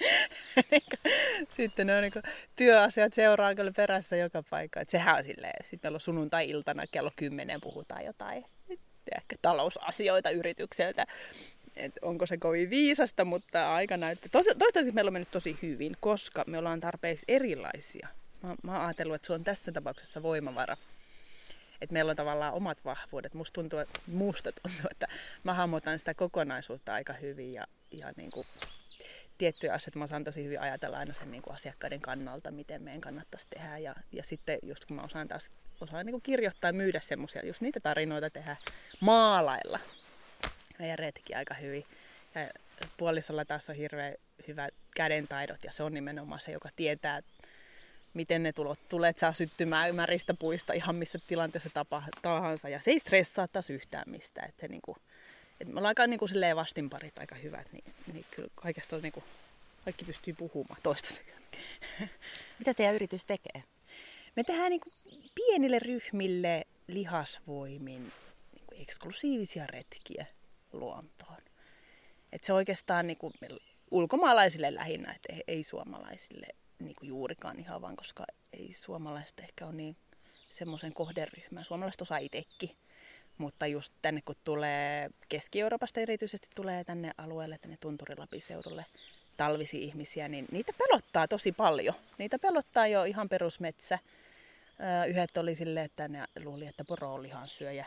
Sitten 1.50 1.86
ne 1.86 1.96
on 1.96 2.02
niin 2.02 2.12
työasiat 2.56 3.14
seuraa 3.14 3.54
kyllä 3.54 3.72
perässä 3.76 4.16
joka 4.16 4.42
paikka. 4.50 4.80
Et 4.80 4.88
sehän 4.88 5.18
on 5.18 5.24
silleen, 5.24 5.64
sitten 5.64 5.88
meillä 5.88 5.96
on 5.96 6.00
sunnuntai-iltana 6.00 6.84
kello 6.92 7.10
10 7.16 7.60
puhutaan 7.60 8.04
jotain 8.04 8.44
ehkä 9.16 9.36
talousasioita 9.42 10.30
yritykseltä. 10.30 11.06
Et 11.76 11.92
onko 12.02 12.26
se 12.26 12.36
kovin 12.36 12.70
viisasta, 12.70 13.24
mutta 13.24 13.74
aika 13.74 13.96
näyttää. 13.96 14.28
Toistaiseksi 14.32 14.92
meillä 14.92 15.08
on 15.08 15.12
mennyt 15.12 15.30
tosi 15.30 15.58
hyvin, 15.62 15.96
koska 16.00 16.44
me 16.46 16.58
ollaan 16.58 16.80
tarpeeksi 16.80 17.24
erilaisia. 17.28 18.08
Mä, 18.42 18.54
mä 18.62 18.72
oon 18.72 18.86
ajatellut, 18.86 19.14
että 19.14 19.26
se 19.26 19.32
on 19.32 19.44
tässä 19.44 19.72
tapauksessa 19.72 20.22
voimavara 20.22 20.76
että 21.80 21.92
meillä 21.92 22.10
on 22.10 22.16
tavallaan 22.16 22.54
omat 22.54 22.84
vahvuudet. 22.84 23.34
Musta 23.34 23.54
tuntuu, 23.54 23.78
että, 23.78 24.00
musta 24.06 24.52
tuntuu, 24.52 24.86
että 24.90 25.08
mä 25.44 25.54
hahmotan 25.54 25.98
sitä 25.98 26.14
kokonaisuutta 26.14 26.94
aika 26.94 27.12
hyvin 27.12 27.52
ja, 27.52 27.66
ja 27.90 28.12
niin 28.16 28.30
kuin 28.30 28.46
tiettyjä 29.38 29.72
asioita 29.72 29.98
mä 29.98 30.04
osaan 30.04 30.24
tosi 30.24 30.44
hyvin 30.44 30.60
ajatella 30.60 30.96
aina 30.96 31.14
sen 31.14 31.30
niin 31.30 31.42
kuin 31.42 31.54
asiakkaiden 31.54 32.00
kannalta, 32.00 32.50
miten 32.50 32.82
meidän 32.82 33.00
kannattaisi 33.00 33.46
tehdä. 33.50 33.78
Ja, 33.78 33.94
ja 34.12 34.24
sitten 34.24 34.58
just 34.62 34.84
kun 34.84 34.96
mä 34.96 35.02
osaan 35.02 35.28
taas 35.28 35.50
osaan 35.80 36.06
niin 36.06 36.12
kuin 36.12 36.22
kirjoittaa 36.22 36.68
ja 36.68 36.72
myydä 36.72 37.00
semmoisia, 37.00 37.46
just 37.46 37.60
niitä 37.60 37.80
tarinoita 37.80 38.30
tehdä, 38.30 38.56
maalailla 39.00 39.78
meidän 40.78 40.98
retki 40.98 41.34
aika 41.34 41.54
hyvin. 41.54 41.86
Ja 42.34 42.48
puolisolla 42.96 43.44
taas 43.44 43.70
on 43.70 43.76
hirveän 43.76 44.14
hyvä 44.48 44.68
kädentaidot 44.96 45.64
ja 45.64 45.72
se 45.72 45.82
on 45.82 45.94
nimenomaan 45.94 46.40
se, 46.40 46.52
joka 46.52 46.68
tietää, 46.76 47.22
miten 48.14 48.42
ne 48.42 48.52
tulot, 48.52 48.78
tulet 48.88 49.18
saa 49.18 49.32
syttymään 49.32 49.88
ymmäristä 49.88 50.34
puista 50.34 50.72
ihan 50.72 50.96
missä 50.96 51.18
tilanteessa 51.26 51.70
tapa, 51.74 52.02
tahansa. 52.22 52.68
Ja 52.68 52.80
se 52.80 52.90
ei 52.90 52.98
stressaa 52.98 53.48
taas 53.48 53.70
yhtään 53.70 54.04
mistään. 54.06 54.48
Että 54.48 54.60
se 54.60 54.68
niinku, 54.68 54.96
et 55.60 55.68
me 55.68 55.78
ollaan 55.78 55.86
aika 55.86 56.06
niinku 56.06 56.26
vastinparit 56.54 57.18
aika 57.18 57.34
hyvät, 57.34 57.72
niin, 57.72 57.84
niin 58.12 58.26
kyllä 58.30 58.48
kaikesta 58.54 58.96
on 58.96 59.02
niinku, 59.02 59.24
kaikki 59.84 60.04
pystyy 60.04 60.34
puhumaan 60.34 60.80
toistaiseksi. 60.82 61.32
Mitä 62.58 62.74
teidän 62.74 62.94
yritys 62.94 63.26
tekee? 63.26 63.62
Me 64.36 64.44
tehdään 64.44 64.70
niinku 64.70 64.90
pienille 65.34 65.78
ryhmille 65.78 66.64
lihasvoimin 66.86 68.12
niinku 68.52 68.74
eksklusiivisia 68.82 69.66
retkiä 69.66 70.26
luontoon. 70.72 71.42
Et 72.32 72.44
se 72.44 72.52
oikeastaan 72.52 73.06
niinku, 73.06 73.32
ulkomaalaisille 73.90 74.74
lähinnä, 74.74 75.16
ei, 75.28 75.42
ei 75.48 75.62
suomalaisille 75.62 76.46
niin 76.80 76.96
kuin 76.96 77.08
juurikaan 77.08 77.58
ihan 77.58 77.80
vaan, 77.80 77.96
koska 77.96 78.24
ei 78.52 78.72
suomalaiset 78.72 79.40
ehkä 79.40 79.66
ole 79.66 79.74
niin 79.74 79.96
semmoisen 80.46 80.94
kohderyhmän. 80.94 81.64
Suomalaiset 81.64 82.00
osaa 82.00 82.18
itsekin, 82.18 82.70
mutta 83.38 83.66
just 83.66 83.92
tänne 84.02 84.22
kun 84.24 84.34
tulee 84.44 85.10
Keski-Euroopasta 85.28 86.00
erityisesti 86.00 86.48
tulee 86.54 86.84
tänne 86.84 87.10
alueelle, 87.18 87.58
tänne 87.58 87.76
Tunturilapiseudulle 87.80 88.84
talvisi 89.36 89.84
ihmisiä, 89.84 90.28
niin 90.28 90.46
niitä 90.52 90.72
pelottaa 90.78 91.28
tosi 91.28 91.52
paljon. 91.52 91.94
Niitä 92.18 92.38
pelottaa 92.38 92.86
jo 92.86 93.04
ihan 93.04 93.28
perusmetsä. 93.28 93.98
Yhdet 95.08 95.36
oli 95.36 95.54
silleen, 95.54 95.86
että 95.86 96.08
ne 96.08 96.24
luuli, 96.44 96.66
että 96.66 96.84
poro 96.84 97.14
on 97.14 97.22
lihansyöjä. 97.22 97.86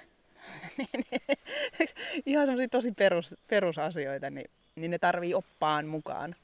ihan 2.26 2.46
semmoisia 2.46 2.68
tosi 2.68 2.92
perus, 2.92 3.36
perusasioita, 3.48 4.30
niin, 4.30 4.50
niin 4.76 4.92
ne 4.92 5.00
tarvii 5.00 5.34
oppaan 5.34 5.86
mukaan. 5.88 6.36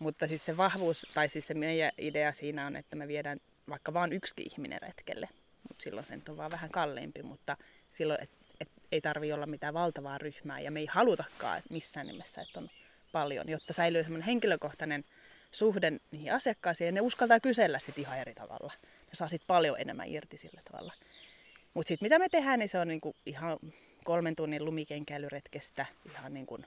Mutta 0.00 0.26
siis 0.26 0.44
se 0.44 0.56
vahvuus, 0.56 1.06
tai 1.14 1.28
siis 1.28 1.46
se 1.46 1.54
meidän 1.54 1.92
idea 1.98 2.32
siinä 2.32 2.66
on, 2.66 2.76
että 2.76 2.96
me 2.96 3.08
viedään 3.08 3.40
vaikka 3.68 3.94
vain 3.94 4.12
yksi 4.12 4.34
ihminen 4.38 4.82
retkelle. 4.82 5.28
Mutta 5.68 5.82
silloin 5.82 6.06
se 6.06 6.18
on 6.28 6.36
vaan 6.36 6.50
vähän 6.50 6.70
kalliimpi, 6.70 7.22
mutta 7.22 7.56
silloin 7.90 8.22
et, 8.22 8.30
et, 8.60 8.68
ei 8.92 9.00
tarvi 9.00 9.32
olla 9.32 9.46
mitään 9.46 9.74
valtavaa 9.74 10.18
ryhmää. 10.18 10.60
Ja 10.60 10.70
me 10.70 10.80
ei 10.80 10.86
halutakaan 10.86 11.62
missään 11.70 12.06
nimessä, 12.06 12.42
että 12.42 12.60
on 12.60 12.70
paljon, 13.12 13.48
jotta 13.48 13.72
säilyy 13.72 14.02
semmoinen 14.02 14.26
henkilökohtainen 14.26 15.04
suhde 15.52 15.92
niihin 16.10 16.32
asiakkaisiin. 16.32 16.86
Ja 16.86 16.92
ne 16.92 17.00
uskaltaa 17.00 17.40
kysellä 17.40 17.78
sitten 17.78 18.04
ihan 18.04 18.18
eri 18.18 18.34
tavalla. 18.34 18.72
Ne 18.82 19.12
saa 19.12 19.28
sitten 19.28 19.46
paljon 19.46 19.80
enemmän 19.80 20.08
irti 20.08 20.38
sillä 20.38 20.60
tavalla. 20.70 20.94
Mutta 21.74 21.88
sitten 21.88 22.06
mitä 22.06 22.18
me 22.18 22.28
tehdään, 22.28 22.58
niin 22.58 22.68
se 22.68 22.78
on 22.78 22.88
niinku 22.88 23.16
ihan 23.26 23.58
kolmen 24.04 24.36
tunnin 24.36 24.64
lumikenkäilyretkestä 24.64 25.86
ihan 26.10 26.34
niinku 26.34 26.58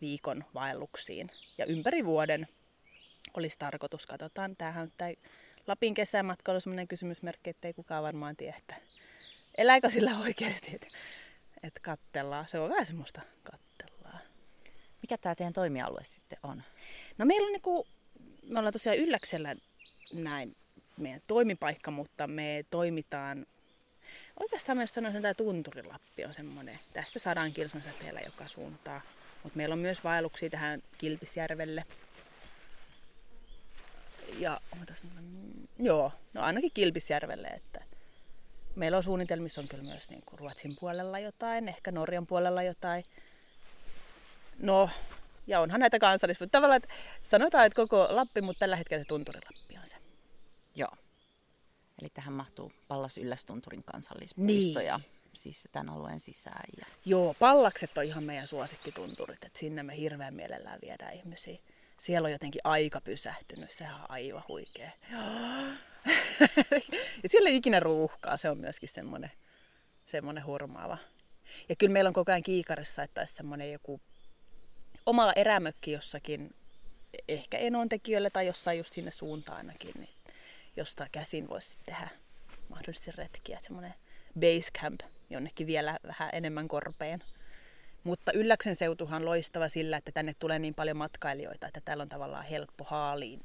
viikon 0.00 0.44
vaelluksiin. 0.54 1.30
Ja 1.58 1.66
ympäri 1.66 2.04
vuoden 2.04 2.48
olisi 3.34 3.58
tarkoitus. 3.58 4.06
Katsotaan, 4.06 4.56
tämähän 4.56 4.92
tämä 4.96 5.10
Lapin 5.66 5.94
kesämatka 5.94 6.52
on 6.52 6.60
sellainen 6.60 6.88
kysymysmerkki, 6.88 7.50
että 7.50 7.68
ei 7.68 7.74
kukaan 7.74 8.02
varmaan 8.02 8.36
tiedä, 8.36 8.56
että 8.56 8.74
elääkö 9.58 9.90
sillä 9.90 10.18
oikeasti, 10.18 10.74
että, 10.74 10.88
että 11.62 11.80
kattellaan. 11.80 12.48
Se 12.48 12.58
on 12.58 12.70
vähän 12.70 12.86
semmoista 12.86 13.20
kattellaan. 13.42 14.18
Mikä 15.02 15.18
tämä 15.18 15.34
teidän 15.34 15.52
toimialue 15.52 16.04
sitten 16.04 16.38
on? 16.42 16.62
No 17.18 17.26
meillä 17.26 17.46
on 17.46 17.52
niinku, 17.52 17.86
me 18.42 18.58
ollaan 18.58 18.72
tosiaan 18.72 18.98
Ylläksellä 18.98 19.54
näin 20.12 20.56
meidän 20.96 21.20
toimipaikka, 21.26 21.90
mutta 21.90 22.26
me 22.26 22.64
toimitaan 22.70 23.46
Oikeastaan 24.40 24.78
myös 24.78 24.90
sanoisin, 24.90 25.16
että 25.16 25.34
tämä 25.34 25.34
Tunturilappi 25.34 26.24
on 26.24 26.34
semmoinen. 26.34 26.78
Tästä 26.92 27.18
saadaan 27.18 27.52
kilsan 27.52 27.82
säteellä 27.82 28.20
joka 28.20 28.46
suuntaan. 28.46 29.02
Mutta 29.42 29.56
meillä 29.56 29.72
on 29.72 29.78
myös 29.78 30.04
vaelluksia 30.04 30.50
tähän 30.50 30.82
Kilpisjärvelle 30.98 31.84
ja 34.38 34.60
ootas, 34.78 35.02
joo, 35.78 36.12
no 36.34 36.42
ainakin 36.42 36.70
Kilpisjärvelle, 36.74 37.48
että 37.48 37.84
meillä 38.76 38.96
on 38.96 39.02
suunnitelmissa 39.02 39.60
on 39.60 39.68
kyllä 39.68 39.84
myös 39.84 40.10
niin 40.10 40.22
kuin 40.26 40.38
Ruotsin 40.38 40.76
puolella 40.80 41.18
jotain, 41.18 41.68
ehkä 41.68 41.92
Norjan 41.92 42.26
puolella 42.26 42.62
jotain. 42.62 43.04
No, 44.58 44.90
ja 45.46 45.60
onhan 45.60 45.80
näitä 45.80 45.98
kansallis, 45.98 46.40
mutta 46.40 46.58
tavallaan, 46.58 46.76
että 46.76 46.94
sanotaan, 47.22 47.66
että 47.66 47.76
koko 47.76 48.08
Lappi, 48.10 48.40
mutta 48.40 48.60
tällä 48.60 48.76
hetkellä 48.76 49.02
se 49.02 49.08
Tunturilappi 49.08 49.78
on 49.80 49.86
se. 49.86 49.96
Joo. 50.76 50.90
Eli 52.00 52.10
tähän 52.14 52.34
mahtuu 52.34 52.72
Pallas 52.88 53.18
Yllästunturin 53.18 53.82
kansallispuisto 53.84 54.78
Niin. 54.78 54.86
ja 54.86 55.00
siis 55.32 55.68
tämän 55.72 55.88
alueen 55.94 56.20
sisään. 56.20 56.64
Ja... 56.78 56.86
Joo, 57.04 57.34
pallakset 57.38 57.98
on 57.98 58.04
ihan 58.04 58.24
meidän 58.24 58.46
suosikkitunturit, 58.46 59.44
että 59.44 59.58
sinne 59.58 59.82
me 59.82 59.96
hirveän 59.96 60.34
mielellään 60.34 60.78
viedään 60.82 61.14
ihmisiä. 61.14 61.58
Siellä 62.02 62.26
on 62.26 62.32
jotenkin 62.32 62.60
aika 62.64 63.00
pysähtynyt, 63.00 63.70
sehän 63.70 63.94
on 63.94 64.06
aivan 64.08 64.44
huikea. 64.48 64.90
ja 67.22 67.28
siellä 67.28 67.50
ei 67.50 67.56
ikinä 67.56 67.80
ruuhkaa, 67.80 68.36
se 68.36 68.50
on 68.50 68.58
myöskin 68.58 68.88
semmoinen, 68.88 69.30
semmoinen 70.06 70.46
hurmaava. 70.46 70.98
Ja 71.68 71.76
kyllä 71.76 71.92
meillä 71.92 72.08
on 72.08 72.14
koko 72.14 72.32
ajan 72.32 72.42
kiikarissa, 72.42 73.02
että 73.02 73.20
olisi 73.20 73.34
semmoinen 73.34 73.72
joku 73.72 74.00
oma 75.06 75.32
erämökki 75.32 75.92
jossakin, 75.92 76.54
ehkä 77.28 77.58
enontekijöille 77.58 78.30
tai 78.30 78.46
jossain 78.46 78.78
just 78.78 78.92
sinne 78.92 79.10
suuntaan 79.10 79.58
ainakin, 79.58 79.92
niin 79.94 80.14
josta 80.76 81.06
käsin 81.12 81.48
voisi 81.48 81.78
tehdä 81.86 82.08
mahdollisesti 82.68 83.12
retkiä. 83.12 83.58
Semmoinen 83.60 83.94
base 84.34 84.70
camp 84.80 85.00
jonnekin 85.30 85.66
vielä 85.66 85.98
vähän 86.06 86.30
enemmän 86.32 86.68
korpeen. 86.68 87.22
Mutta 88.04 88.32
Ylläksen 88.32 88.76
seutuhan 88.76 89.22
on 89.22 89.26
loistava 89.26 89.68
sillä, 89.68 89.96
että 89.96 90.12
tänne 90.12 90.34
tulee 90.38 90.58
niin 90.58 90.74
paljon 90.74 90.96
matkailijoita, 90.96 91.66
että 91.66 91.80
täällä 91.80 92.02
on 92.02 92.08
tavallaan 92.08 92.44
helppo 92.44 92.84
haaliin 92.84 93.40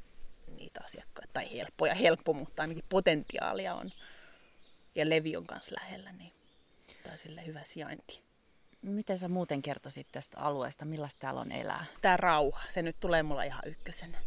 niitä 0.58 0.82
asiakkaita. 0.84 1.34
Tai 1.34 1.54
helppo 1.54 1.86
ja 1.86 1.96
helppo, 1.96 2.34
mutta 2.34 2.62
ainakin 2.62 2.84
potentiaalia 2.90 3.76
on. 3.76 3.92
Ja 4.96 5.10
Levi 5.10 5.38
on 5.38 5.48
kanssa 5.48 5.76
lähellä, 5.76 6.12
niin 6.12 6.34
tämä 7.04 7.14
on 7.14 7.18
sille 7.20 7.46
hyvä 7.46 7.64
sijainti. 7.64 8.22
Miten 8.82 9.18
sä 9.18 9.28
muuten 9.28 9.62
kertoisit 9.62 10.08
tästä 10.12 10.38
alueesta, 10.40 10.86
millaista 10.86 11.20
täällä 11.20 11.42
on 11.42 11.52
elää? 11.52 11.86
Tämä 12.02 12.18
rauha, 12.18 12.62
se 12.70 12.82
nyt 12.82 13.00
tulee 13.00 13.24
mulla 13.24 13.44
ihan 13.44 13.64
ykkösenä. 13.66 14.18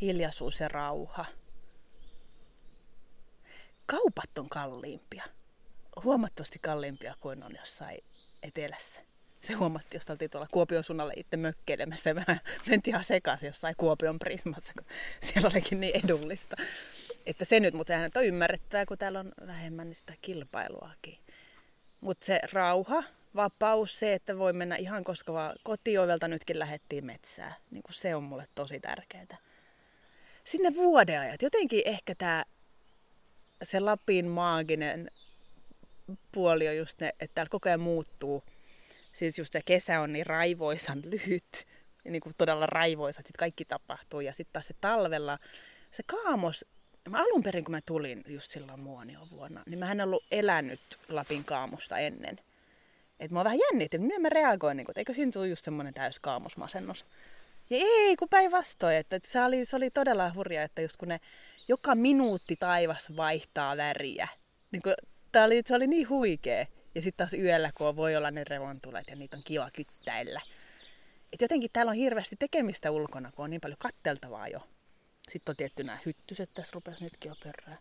Hiljaisuus 0.00 0.60
ja 0.60 0.68
rauha. 0.68 1.24
Kaupat 3.86 4.38
on 4.38 4.48
kalliimpia. 4.48 5.24
Huomattavasti 6.04 6.58
kalliimpia 6.58 7.14
kuin 7.20 7.42
on 7.42 7.56
jossain 7.60 7.98
etelässä. 8.46 9.00
Se 9.42 9.52
huomattiin, 9.52 10.00
jos 10.00 10.10
oltiin 10.10 10.30
tuolla 10.30 10.48
Kuopion 10.50 10.84
suunnalle 10.84 11.12
itse 11.16 11.36
mökkeilemässä 11.36 12.14
vähän 12.14 12.40
mentiin 12.68 12.92
ihan 12.92 13.04
sekaisin 13.04 13.46
jossain 13.46 13.74
Kuopion 13.76 14.18
prismassa, 14.18 14.72
kun 14.72 14.86
siellä 15.32 15.48
olikin 15.52 15.80
niin 15.80 16.04
edullista. 16.04 16.56
Että 17.26 17.44
se 17.44 17.60
nyt, 17.60 17.74
mutta 17.74 17.90
sehän 17.90 18.10
on 18.14 18.24
ymmärrettävää, 18.24 18.86
kun 18.86 18.98
täällä 18.98 19.20
on 19.20 19.32
vähemmän 19.46 19.86
niin 19.86 19.96
sitä 19.96 20.14
kilpailuakin. 20.22 21.18
Mutta 22.00 22.26
se 22.26 22.40
rauha, 22.52 23.02
vapaus, 23.36 23.98
se, 23.98 24.12
että 24.12 24.38
voi 24.38 24.52
mennä 24.52 24.76
ihan 24.76 25.04
koska 25.04 25.32
vaan 25.32 25.56
kotiovelta 25.62 26.28
nytkin 26.28 26.58
lähettiin 26.58 27.04
metsään, 27.04 27.54
niin 27.70 27.82
kuin 27.82 27.94
se 27.94 28.14
on 28.14 28.22
mulle 28.22 28.48
tosi 28.54 28.80
tärkeää. 28.80 29.36
Sinne 30.44 30.74
vuodeajat, 30.74 31.42
jotenkin 31.42 31.82
ehkä 31.84 32.14
tämä 32.14 32.44
se 33.62 33.80
Lapin 33.80 34.26
maaginen 34.26 35.10
puoli 36.32 36.68
on 36.68 36.76
just 36.76 37.00
ne, 37.00 37.08
että 37.20 37.34
täällä 37.34 37.50
koko 37.50 37.68
ajan 37.68 37.80
muuttuu. 37.80 38.44
Siis 39.12 39.38
just 39.38 39.52
se 39.52 39.60
kesä 39.64 40.00
on 40.00 40.12
niin 40.12 40.26
raivoisan 40.26 41.02
lyhyt, 41.04 41.66
niin 42.04 42.20
kuin 42.20 42.34
todella 42.38 42.66
raivoisa, 42.66 43.20
että 43.20 43.28
sit 43.28 43.36
kaikki 43.36 43.64
tapahtuu. 43.64 44.20
Ja 44.20 44.32
sitten 44.32 44.52
taas 44.52 44.66
se 44.66 44.74
talvella, 44.80 45.38
se 45.92 46.02
kaamos, 46.02 46.64
mä 47.08 47.18
alun 47.18 47.42
perin 47.42 47.64
kun 47.64 47.72
mä 47.72 47.80
tulin 47.80 48.24
just 48.28 48.50
silloin 48.50 48.80
muonio 48.80 49.20
vuonna, 49.30 49.62
niin 49.66 49.78
mä 49.78 49.92
en 49.92 50.00
ollut 50.00 50.24
elänyt 50.30 50.80
Lapin 51.08 51.44
kaamusta 51.44 51.98
ennen. 51.98 52.40
Et 53.20 53.30
mä 53.30 53.38
oon 53.38 53.44
vähän 53.44 53.58
jännitti, 53.58 53.98
miten 53.98 54.22
mä 54.22 54.28
reagoin, 54.28 54.76
niin 54.76 54.90
että 54.90 55.00
eikö 55.00 55.14
siinä 55.14 55.32
tule 55.32 55.48
just 55.48 55.64
semmoinen 55.64 55.94
täys 55.94 56.18
kaamosmasennus. 56.18 57.04
Ja 57.70 57.76
ei, 57.80 58.16
kun 58.16 58.28
päinvastoin, 58.28 58.96
että, 58.96 59.16
että 59.16 59.28
se, 59.28 59.42
oli, 59.42 59.64
se 59.64 59.76
oli 59.76 59.90
todella 59.90 60.32
hurja, 60.34 60.62
että 60.62 60.82
just 60.82 60.96
kun 60.96 61.08
ne 61.08 61.20
joka 61.68 61.94
minuutti 61.94 62.56
taivas 62.56 63.16
vaihtaa 63.16 63.76
väriä. 63.76 64.28
Niin 64.72 64.82
kuin, 64.82 64.94
tää 65.36 65.44
oli, 65.44 65.62
se 65.66 65.74
oli 65.74 65.86
niin 65.86 66.08
huikea. 66.08 66.66
Ja 66.94 67.02
sitten 67.02 67.26
taas 67.26 67.34
yöllä, 67.34 67.70
kun 67.74 67.96
voi 67.96 68.16
olla 68.16 68.30
ne 68.30 68.44
revontulet 68.44 69.08
ja 69.08 69.16
niitä 69.16 69.36
on 69.36 69.42
kiva 69.44 69.70
kyttäillä. 69.72 70.40
Et 71.32 71.40
jotenkin 71.40 71.70
täällä 71.72 71.90
on 71.90 71.96
hirveästi 71.96 72.36
tekemistä 72.36 72.90
ulkona, 72.90 73.32
kun 73.32 73.44
on 73.44 73.50
niin 73.50 73.60
paljon 73.60 73.78
katteltavaa 73.78 74.48
jo. 74.48 74.60
Sitten 75.28 75.52
on 75.52 75.56
tietty 75.56 75.82
nämä 75.82 75.98
hyttyset, 76.06 76.50
tässä 76.54 76.72
rupesi 76.74 77.04
nytkin 77.04 77.28
jo 77.28 77.34
perään. 77.44 77.78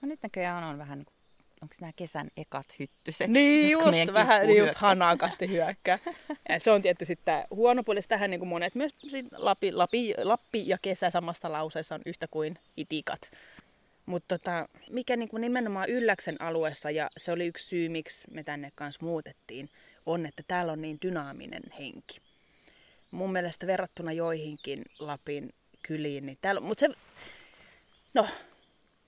No 0.00 0.08
nyt 0.08 0.22
näköjään 0.22 0.64
on 0.64 0.78
vähän 0.78 0.98
niin 0.98 1.06
kuin, 1.06 1.14
onko 1.62 1.74
nämä 1.80 1.92
kesän 1.96 2.30
ekat 2.36 2.66
hyttyset? 2.78 3.28
Niin 3.28 3.70
just, 3.70 4.12
vähän 4.12 4.46
niin 4.46 4.58
just 4.58 4.74
hanakasti 4.74 5.48
hyökkää. 5.48 5.98
Ja 6.48 6.60
se 6.60 6.70
on 6.70 6.82
tietty 6.82 7.04
sitten 7.04 7.44
huono 7.50 7.82
puoli. 7.82 8.00
Tähän 8.02 8.30
niin 8.30 8.40
kuin 8.40 8.48
monet 8.48 8.74
myös 8.74 8.98
sit 9.08 9.26
Lapi, 9.36 9.72
Lapi, 9.72 10.14
Lappi 10.22 10.68
ja 10.68 10.78
kesä 10.82 11.10
samassa 11.10 11.52
lauseessa 11.52 11.94
on 11.94 12.02
yhtä 12.06 12.26
kuin 12.30 12.58
itikat. 12.76 13.30
Mutta 14.06 14.38
tota, 14.38 14.68
mikä 14.90 15.16
niin 15.16 15.28
kuin 15.28 15.40
nimenomaan 15.40 15.88
Ylläksen 15.88 16.42
alueessa, 16.42 16.90
ja 16.90 17.10
se 17.16 17.32
oli 17.32 17.46
yksi 17.46 17.68
syy, 17.68 17.88
miksi 17.88 18.30
me 18.30 18.44
tänne 18.44 18.72
kanssa 18.74 19.04
muutettiin, 19.06 19.68
on, 20.06 20.26
että 20.26 20.42
täällä 20.48 20.72
on 20.72 20.82
niin 20.82 20.98
dynaaminen 21.02 21.62
henki. 21.78 22.20
Mun 23.10 23.32
mielestä 23.32 23.66
verrattuna 23.66 24.12
joihinkin 24.12 24.82
Lapin 24.98 25.52
kyliin, 25.82 26.26
niin 26.26 26.38
täällä, 26.40 26.60
mutta 26.60 26.80
se, 26.80 26.88
no, 28.14 28.26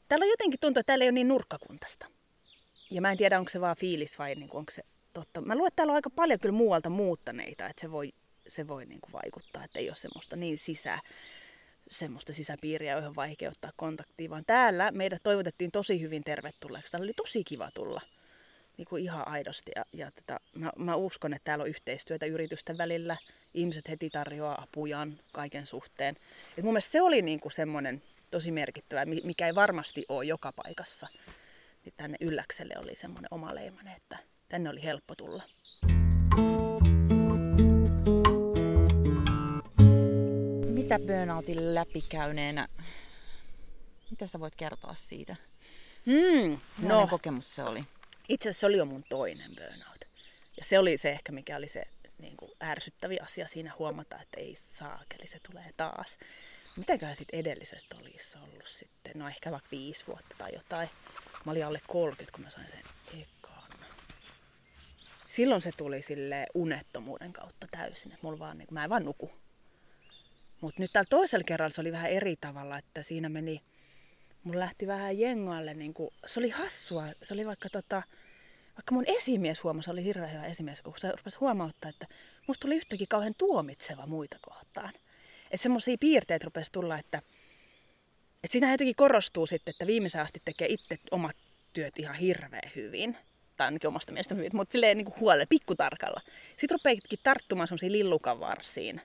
täällä 0.08 0.24
on 0.24 0.30
jotenkin 0.30 0.60
tuntuu, 0.60 0.80
että 0.80 0.86
täällä 0.86 1.02
ei 1.02 1.08
ole 1.08 1.12
niin 1.14 1.28
nurkkakuntasta. 1.28 2.06
Ja 2.90 3.00
mä 3.00 3.12
en 3.12 3.18
tiedä, 3.18 3.38
onko 3.38 3.48
se 3.48 3.60
vaan 3.60 3.76
fiilis 3.76 4.18
vai 4.18 4.34
niin 4.34 4.48
kuin, 4.48 4.58
onko 4.58 4.70
se 4.70 4.82
totta. 5.12 5.40
Mä 5.40 5.54
luulen, 5.54 5.68
että 5.68 5.76
täällä 5.76 5.90
on 5.90 5.96
aika 5.96 6.10
paljon 6.10 6.40
kyllä 6.40 6.54
muualta 6.54 6.90
muuttaneita, 6.90 7.66
että 7.66 7.80
se 7.80 7.90
voi, 7.90 8.12
se 8.48 8.68
voi 8.68 8.86
niin 8.86 9.00
kuin 9.00 9.12
vaikuttaa, 9.12 9.64
että 9.64 9.78
ei 9.78 9.88
ole 9.88 9.96
semmoista 9.96 10.36
niin 10.36 10.58
sisä, 10.58 10.98
semmoista 11.90 12.32
sisäpiiriä, 12.32 12.92
johon 12.92 13.08
on 13.08 13.16
vaikea 13.16 13.50
ottaa 13.50 13.72
kontaktia, 13.76 14.30
vaan 14.30 14.44
täällä 14.46 14.90
meidät 14.90 15.22
toivotettiin 15.22 15.70
tosi 15.70 16.00
hyvin 16.00 16.24
tervetulleeksi. 16.24 16.90
Täällä 16.90 17.04
oli 17.04 17.12
tosi 17.12 17.44
kiva 17.44 17.70
tulla 17.74 18.00
niin 18.76 18.86
kuin 18.86 19.02
ihan 19.02 19.28
aidosti. 19.28 19.72
Ja, 19.76 19.84
ja 19.92 20.10
tätä, 20.10 20.40
mä, 20.54 20.72
mä 20.76 20.96
uskon, 20.96 21.34
että 21.34 21.44
täällä 21.44 21.62
on 21.62 21.68
yhteistyötä 21.68 22.26
yritysten 22.26 22.78
välillä. 22.78 23.16
Ihmiset 23.54 23.88
heti 23.88 24.10
tarjoaa 24.10 24.62
apujaan 24.62 25.18
kaiken 25.32 25.66
suhteen. 25.66 26.16
Et 26.58 26.64
mun 26.64 26.72
mielestä 26.72 26.92
se 26.92 27.02
oli 27.02 27.22
niin 27.22 27.40
kuin 27.40 27.52
semmoinen 27.52 28.02
tosi 28.30 28.50
merkittävä, 28.52 29.04
mi- 29.04 29.22
mikä 29.24 29.46
ei 29.46 29.54
varmasti 29.54 30.04
ole 30.08 30.24
joka 30.24 30.52
paikassa. 30.52 31.08
Niin 31.84 31.94
tänne 31.96 32.16
Ylläkselle 32.20 32.74
oli 32.78 32.96
semmoinen 32.96 33.28
oma 33.30 33.54
leimane, 33.54 33.92
että 33.92 34.18
tänne 34.48 34.70
oli 34.70 34.82
helppo 34.82 35.14
tulla. 35.14 35.42
Mitä 40.86 40.98
burnoutin 40.98 41.74
läpikäyneenä, 41.74 42.68
mitä 44.10 44.26
sä 44.26 44.40
voit 44.40 44.54
kertoa 44.54 44.94
siitä? 44.94 45.36
Mm, 46.06 46.58
no, 46.88 47.06
kokemus 47.06 47.54
se 47.54 47.62
oli? 47.64 47.84
itse 48.28 48.48
asiassa 48.48 48.60
se 48.60 48.66
oli 48.66 48.76
jo 48.76 48.84
mun 48.84 49.02
toinen 49.08 49.50
burnout. 49.56 50.00
Ja 50.56 50.64
se 50.64 50.78
oli 50.78 50.96
se 50.96 51.10
ehkä, 51.10 51.32
mikä 51.32 51.56
oli 51.56 51.68
se 51.68 51.82
niin 52.18 52.36
kuin 52.36 52.50
ärsyttävi 52.62 53.18
asia 53.18 53.48
siinä 53.48 53.72
huomata, 53.78 54.20
että 54.22 54.40
ei 54.40 54.56
saakeli, 54.72 55.26
se 55.26 55.38
tulee 55.52 55.70
taas. 55.76 56.18
Mitäköhän 56.76 57.16
sitten 57.16 57.40
edellisestä 57.40 57.96
olisi 58.00 58.38
ollut 58.38 58.68
sitten? 58.68 59.12
No 59.14 59.28
ehkä 59.28 59.50
vaikka 59.50 59.68
viisi 59.70 60.06
vuotta 60.06 60.34
tai 60.38 60.54
jotain. 60.54 60.88
Mä 61.44 61.52
olin 61.52 61.66
alle 61.66 61.80
30, 61.86 62.32
kun 62.36 62.44
mä 62.44 62.50
sain 62.50 62.70
sen 62.70 62.82
ekan. 63.20 63.80
Silloin 65.28 65.62
se 65.62 65.70
tuli 65.76 66.02
sille 66.02 66.46
unettomuuden 66.54 67.32
kautta 67.32 67.66
täysin. 67.70 68.12
Että 68.12 68.26
mulla 68.26 68.38
vaan, 68.38 68.58
niin, 68.58 68.68
mä 68.70 68.84
en 68.84 68.90
vaan 68.90 69.04
nuku. 69.04 69.30
Mutta 70.60 70.82
nyt 70.82 70.92
tällä 70.92 71.06
toisella 71.10 71.44
kerralla 71.44 71.70
se 71.70 71.80
oli 71.80 71.92
vähän 71.92 72.10
eri 72.10 72.36
tavalla, 72.36 72.78
että 72.78 73.02
siinä 73.02 73.28
meni, 73.28 73.62
mun 74.44 74.58
lähti 74.58 74.86
vähän 74.86 75.18
jengoalle, 75.18 75.74
niin 75.74 75.94
kuin, 75.94 76.10
se 76.26 76.40
oli 76.40 76.50
hassua. 76.50 77.06
Se 77.22 77.34
oli 77.34 77.46
vaikka 77.46 77.68
tota, 77.68 78.02
vaikka 78.76 78.94
mun 78.94 79.04
esimies 79.06 79.64
huomasi, 79.64 79.90
oli 79.90 80.04
hirveän 80.04 80.32
hyvä 80.32 80.44
esimies, 80.44 80.80
kun 80.82 80.94
se 80.96 81.12
rupesi 81.12 81.38
huomauttaa, 81.38 81.88
että 81.88 82.06
musta 82.46 82.62
tuli 82.62 82.76
yhtäkkiä 82.76 83.06
kauhean 83.10 83.34
tuomitseva 83.38 84.06
muita 84.06 84.36
kohtaan. 84.40 84.92
Että 85.50 85.62
semmoisia 85.62 85.96
piirteitä 86.00 86.44
rupesi 86.44 86.72
tulla, 86.72 86.98
että, 86.98 87.18
että 88.44 88.52
siinä 88.52 88.72
jotenkin 88.72 88.96
korostuu 88.96 89.46
sitten, 89.46 89.70
että 89.70 89.86
viimeisen 89.86 90.20
asti 90.20 90.42
tekee 90.44 90.68
itse 90.70 90.98
omat 91.10 91.36
työt 91.72 91.98
ihan 91.98 92.14
hirveän 92.14 92.70
hyvin. 92.76 93.16
Tai 93.56 93.64
ainakin 93.64 93.88
omasta 93.88 94.12
mielestä 94.12 94.34
hyvin, 94.34 94.50
mutta 94.56 94.72
silleen 94.72 94.96
niin 94.96 95.04
kuin 95.04 95.20
huolella, 95.20 95.46
pikkutarkalla. 95.48 96.20
Sitten 96.56 96.78
rupeakin 96.78 97.18
tarttumaan 97.22 97.68
semmoisiin 97.68 97.92
lillukanvarsiin. 97.92 99.00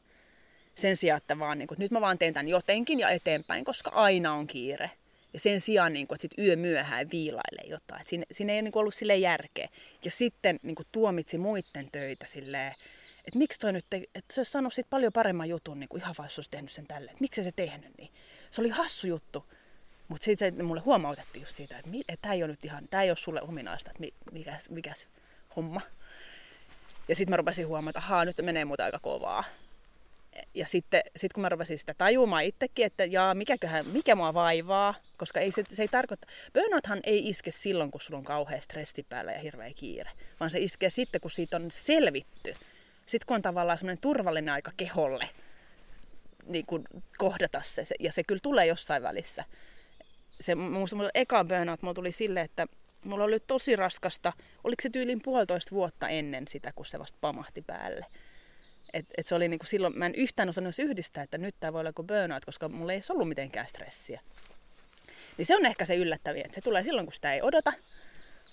Sen 0.76 0.98
sijaan, 0.98 1.18
että 1.18 1.40
vaan 1.40 1.58
niin 1.58 1.68
kuin, 1.68 1.80
nyt 1.80 1.92
mä 1.92 2.02
vaan 2.02 2.18
teen 2.18 2.34
tämän 2.34 2.48
jotenkin 2.48 3.00
ja 3.00 3.10
eteenpäin, 3.10 3.66
koska 3.66 3.90
aina 3.90 4.34
on 4.34 4.48
kiire. 4.48 4.92
Ja 5.34 5.40
sen 5.40 5.62
sijaan, 5.62 5.94
niin 5.94 6.08
kuin, 6.08 6.16
että 6.16 6.22
sit 6.22 6.46
yö 6.46 6.56
myöhään 6.56 7.12
viilailee 7.12 7.66
jotain. 7.68 8.02
Siinä, 8.08 8.26
siinä 8.32 8.54
ei 8.54 8.62
niin 8.62 8.72
kuin, 8.72 8.82
ollut 8.82 8.94
sille 8.94 9.18
järkeä. 9.18 9.70
Ja 10.06 10.12
sitten 10.12 10.60
niin 10.64 10.76
kuin, 10.76 10.88
tuomitsi 10.92 11.38
muiden 11.38 11.90
töitä 11.92 12.26
silleen, 12.28 12.76
että 13.26 13.38
miksi 13.38 13.60
toi 13.60 13.74
nyt, 13.74 13.86
te, 13.90 13.98
että 14.16 14.34
se 14.34 14.40
olisi 14.40 14.52
saanut 14.52 14.74
siitä 14.74 14.90
paljon 14.90 15.14
paremman 15.14 15.50
jutun, 15.50 15.80
niin 15.80 15.90
kuin 15.90 16.02
ihan 16.02 16.16
vaan 16.18 16.26
jos 16.26 16.36
se 16.36 16.40
olisi 16.40 16.52
tehnyt 16.52 16.72
sen 16.72 16.88
tälleen. 16.88 17.12
Että 17.12 17.22
miksi 17.22 17.44
se 17.44 17.52
tehnyt 17.52 17.98
niin? 17.98 18.12
se 18.52 18.62
oli 18.62 18.70
hassu 18.70 19.08
juttu. 19.08 19.46
Mutta 20.08 20.26
sitten 20.26 20.66
mulle 20.66 20.82
huomautettiin 20.82 21.44
just 21.44 21.56
siitä, 21.56 21.78
että, 21.78 22.18
tämä 22.22 22.34
ei 22.34 22.44
ole 22.44 22.52
nyt 22.52 22.66
ihan, 22.66 22.88
tämä 22.90 23.04
ei 23.04 23.10
ole 23.10 23.18
sulle 23.18 23.42
ominaista, 23.42 23.92
että 23.92 24.04
mikä, 24.32 24.58
mikä 24.70 24.94
se 24.96 25.08
homma. 25.56 25.82
Ja 27.08 27.16
sitten 27.16 27.32
mä 27.32 27.38
rupesin 27.38 27.68
huomaamaan, 27.68 27.90
että 27.90 28.00
ahaa, 28.00 28.26
nyt 28.26 28.38
menee 28.42 28.66
muuta 28.66 28.86
aika 28.86 29.00
kovaa. 29.00 29.44
Ja 30.54 30.68
sitten 30.68 31.02
sit 31.16 31.34
kun 31.34 31.42
mä 31.42 31.50
rupesin 31.50 31.78
sitä 31.78 31.94
tajumaan 31.94 32.44
itsekin, 32.44 32.86
että 32.86 33.06
jaa, 33.06 33.34
mikäköhän, 33.34 33.88
mikä 33.88 34.16
mua 34.16 34.34
vaivaa, 34.34 34.96
koska 35.18 35.40
ei, 35.40 35.52
se, 35.52 35.64
se 35.74 35.82
ei 35.82 35.88
tarkoita, 35.88 36.28
burnouthan 36.54 37.00
ei 37.04 37.30
iske 37.30 37.52
silloin, 37.52 37.92
kun 37.92 38.02
sulla 38.02 38.18
on 38.18 38.24
kauhea 38.24 38.62
stressi 38.62 39.04
päällä 39.04 39.32
ja 39.32 39.40
hirveä 39.40 39.72
kiire, 39.76 40.12
vaan 40.40 40.52
se 40.52 40.60
iskee 40.60 40.90
sitten, 40.90 41.22
kun 41.22 41.32
siitä 41.32 41.58
on 41.58 41.72
selvitty. 41.72 42.54
Sitten 43.06 43.28
kun 43.28 43.36
on 43.36 43.42
tavallaan 43.42 43.78
semmoinen 43.78 44.02
turvallinen 44.02 44.54
aika 44.54 44.72
keholle 44.78 45.30
niin 46.46 46.66
kuin 46.66 46.84
kohdata 47.18 47.62
se, 47.62 47.84
ja 48.00 48.12
se 48.12 48.24
kyllä 48.24 48.40
tulee 48.44 48.66
jossain 48.66 49.04
välissä. 49.04 49.46
Se, 50.42 50.56
musta 50.56 50.96
mulla 50.96 51.10
eka 51.14 51.44
burnout 51.44 51.82
mulla 51.82 51.94
tuli 51.94 52.12
silleen, 52.12 52.46
että 52.46 52.68
mulla 53.04 53.24
oli 53.24 53.40
tosi 53.40 53.76
raskasta, 53.76 54.34
oliko 54.64 54.82
se 54.82 54.90
tyylin 54.90 55.22
puolitoista 55.22 55.72
vuotta 55.72 56.10
ennen 56.10 56.48
sitä, 56.48 56.72
kun 56.76 56.86
se 56.86 57.00
vasta 57.00 57.18
pamahti 57.22 57.62
päälle. 57.62 58.06
Et, 58.94 59.06
et 59.18 59.28
se 59.28 59.36
oli 59.36 59.48
niinku 59.48 59.66
silloin, 59.66 59.98
mä 59.98 60.06
en 60.06 60.16
yhtään 60.16 60.50
osannut 60.50 60.80
yhdistää, 60.80 61.24
että 61.24 61.38
nyt 61.38 61.56
tämä 61.60 61.74
voi 61.74 61.80
olla 61.80 61.90
joku 61.90 62.04
burnout, 62.04 62.46
koska 62.46 62.70
mulla 62.70 62.94
ei 62.94 63.02
ollut 63.10 63.28
mitenkään 63.28 63.68
stressiä. 63.68 64.22
Niin 65.38 65.46
se 65.46 65.56
on 65.56 65.66
ehkä 65.66 65.86
se 65.86 65.96
yllättäviä, 65.96 66.44
että 66.46 66.56
se 66.56 66.62
tulee 66.62 66.84
silloin, 66.84 67.08
kun 67.08 67.14
sitä 67.14 67.34
ei 67.34 67.42
odota. 67.42 67.74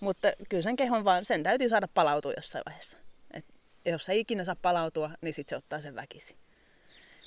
Mutta 0.00 0.32
kyllä 0.48 0.62
sen 0.62 0.76
kehon 0.76 1.04
vaan, 1.04 1.24
sen 1.24 1.42
täytyy 1.42 1.68
saada 1.68 1.88
palautua 1.94 2.32
jossain 2.36 2.62
vaiheessa. 2.66 2.98
Et 3.30 3.44
jos 3.84 4.04
se 4.04 4.16
ikinä 4.16 4.44
saa 4.44 4.56
palautua, 4.62 5.10
niin 5.20 5.34
sitten 5.34 5.50
se 5.50 5.56
ottaa 5.56 5.80
sen 5.80 5.94
väkisin. 5.94 6.36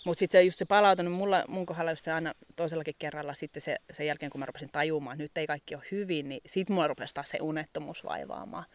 Mutta 0.05 0.19
sitten 0.19 0.39
se 0.39 0.45
just 0.45 0.57
se 0.57 0.65
palautunut 0.65 1.13
mulla, 1.13 1.43
mun 1.47 1.65
kohdalla 1.65 1.91
just 1.91 2.05
se 2.05 2.11
aina 2.11 2.33
toisellakin 2.55 2.95
kerralla 2.99 3.33
sitten 3.33 3.61
se, 3.61 3.77
sen 3.91 4.05
jälkeen, 4.05 4.29
kun 4.31 4.39
mä 4.39 4.45
rupesin 4.45 4.69
tajumaan, 4.71 5.13
että 5.13 5.23
nyt 5.23 5.37
ei 5.37 5.47
kaikki 5.47 5.75
ole 5.75 5.83
hyvin, 5.91 6.29
niin 6.29 6.41
sitten 6.45 6.73
mulla 6.73 6.87
rupesi 6.87 7.13
taas 7.13 7.29
se 7.29 7.37
unettomuus 7.41 8.03
vaivaamaan. 8.03 8.65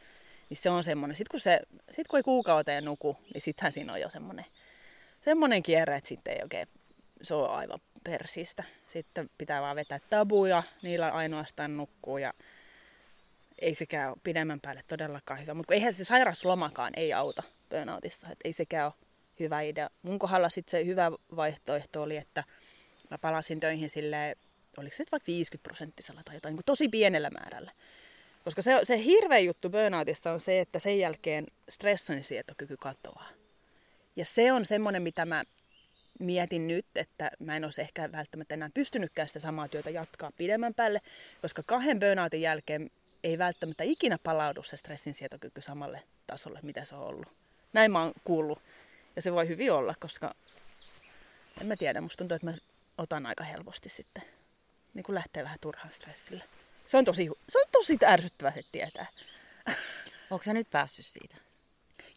Niin 0.50 0.56
se 0.56 0.70
on 0.70 0.85
semmoinen, 0.85 1.16
sitten 1.16 1.30
kun, 1.30 1.40
se, 1.40 1.61
sit 1.96 2.09
kun 2.09 2.18
ei 2.18 2.22
kuukauteen 2.22 2.85
nuku, 2.85 3.16
niin 3.35 3.40
sittenhän 3.42 3.72
siinä 3.72 3.92
on 3.92 4.00
jo 4.00 4.11
semmoinen, 4.11 4.44
semmoinen 5.24 5.62
kierre, 5.62 5.96
että 5.96 6.09
sitten 6.09 6.35
ei 6.35 6.42
oikein, 6.42 6.68
se 7.22 7.35
on 7.35 7.50
aivan 7.50 7.80
persistä. 8.04 8.64
Sitten 8.88 9.30
pitää 9.38 9.62
vaan 9.62 9.76
vetää 9.76 10.00
tabuja, 10.11 10.62
niillä 10.82 11.11
ainoastaan 11.11 11.76
nukkuu 11.76 12.18
ja 12.18 12.35
ei 13.59 13.74
sekään 13.74 14.09
ole 14.09 14.16
pidemmän 14.24 14.61
päälle 14.61 14.85
todellakaan 14.88 15.40
hyvä. 15.40 15.54
Mutta 15.54 15.74
eihän 15.74 15.94
se 15.94 16.04
sairauslomakaan 16.04 16.92
ei 16.96 17.12
auta 17.12 17.42
burnoutissa, 17.70 18.26
että 18.26 18.48
ei 18.48 18.52
sekään 18.52 18.87
ole 18.87 19.06
hyvä 19.40 19.61
idea. 19.61 19.90
Mun 20.02 20.18
kohdalla 20.18 20.48
sitten 20.48 20.80
se 20.80 20.87
hyvä 20.87 21.12
vaihtoehto 21.37 22.02
oli, 22.02 22.16
että 22.16 22.44
mä 23.11 23.18
palasin 23.18 23.61
töihin 23.61 23.90
sille, 23.90 24.37
oliko 24.76 24.96
se 24.96 25.04
vaikka 25.12 25.26
50 25.26 25.68
prosenttisella 25.68 26.22
tai 26.24 26.35
jotain 26.35 26.56
niin 26.56 26.64
tosi 26.66 26.88
pienellä 26.88 27.30
määrällä. 27.30 27.72
Koska 28.46 28.62
se, 28.62 28.80
se 28.82 29.04
hirveä 29.04 29.38
juttu 29.38 29.70
burnoutissa 29.70 30.32
on 30.32 30.40
se, 30.40 30.61
että 30.61 30.78
sen 30.78 30.98
jälkeen 30.98 31.46
stressin 31.68 32.24
sietokyky 32.24 32.76
katoaa. 32.76 33.28
Ja 34.16 34.24
se 34.24 34.52
on 34.52 34.66
semmoinen, 34.66 35.02
mitä 35.02 35.24
mä 35.24 35.44
mietin 36.20 36.66
nyt, 36.66 36.87
että 36.94 37.30
mä 37.38 37.56
en 37.56 37.64
olisi 37.64 37.80
ehkä 37.80 38.12
välttämättä 38.12 38.54
enää 38.54 38.70
pystynytkään 38.74 39.28
sitä 39.28 39.40
samaa 39.40 39.68
työtä 39.68 39.90
jatkaa 39.90 40.32
pidemmän 40.37 40.74
päälle, 40.74 41.00
koska 41.42 41.62
kahden 41.62 42.00
burnoutin 42.00 42.40
jälkeen 42.40 42.90
ei 43.24 43.38
välttämättä 43.38 43.85
ikinä 43.85 44.18
palaudu 44.22 44.62
se 44.62 44.76
stressin 44.76 45.14
sietokyky 45.14 45.62
samalle 45.62 46.02
tasolle, 46.26 46.61
mitä 46.62 46.85
se 46.85 46.94
on 46.94 47.02
ollut. 47.02 47.28
Näin 47.72 47.92
mä 47.92 48.02
oon 48.02 48.12
kuullut. 48.24 48.59
Ja 49.16 49.22
se 49.22 49.32
voi 49.32 49.48
hyvin 49.48 49.72
olla, 49.72 49.94
koska 50.00 50.35
en 51.61 51.66
mä 51.66 51.76
tiedä, 51.76 52.00
musta 52.00 52.18
tuntuu, 52.18 52.35
että 52.35 52.46
mä 52.46 52.54
otan 52.98 53.26
aika 53.26 53.44
helposti 53.44 53.88
sitten. 53.88 54.22
Niin 54.94 55.04
kuin 55.04 55.14
lähtee 55.14 55.42
vähän 55.42 55.59
turhaan 55.61 55.92
stressille. 55.92 56.44
Se 56.87 56.96
on 56.96 57.05
tosi, 57.05 57.31
se 57.49 57.59
on 57.59 57.64
tosi 57.72 57.99
ärsyttävää 58.07 58.53
se 58.53 58.62
tietää. 58.72 59.07
Onko 60.31 60.42
sä 60.42 60.55
nyt 60.55 60.70
päässyt 60.70 61.07
siitä? 61.07 61.37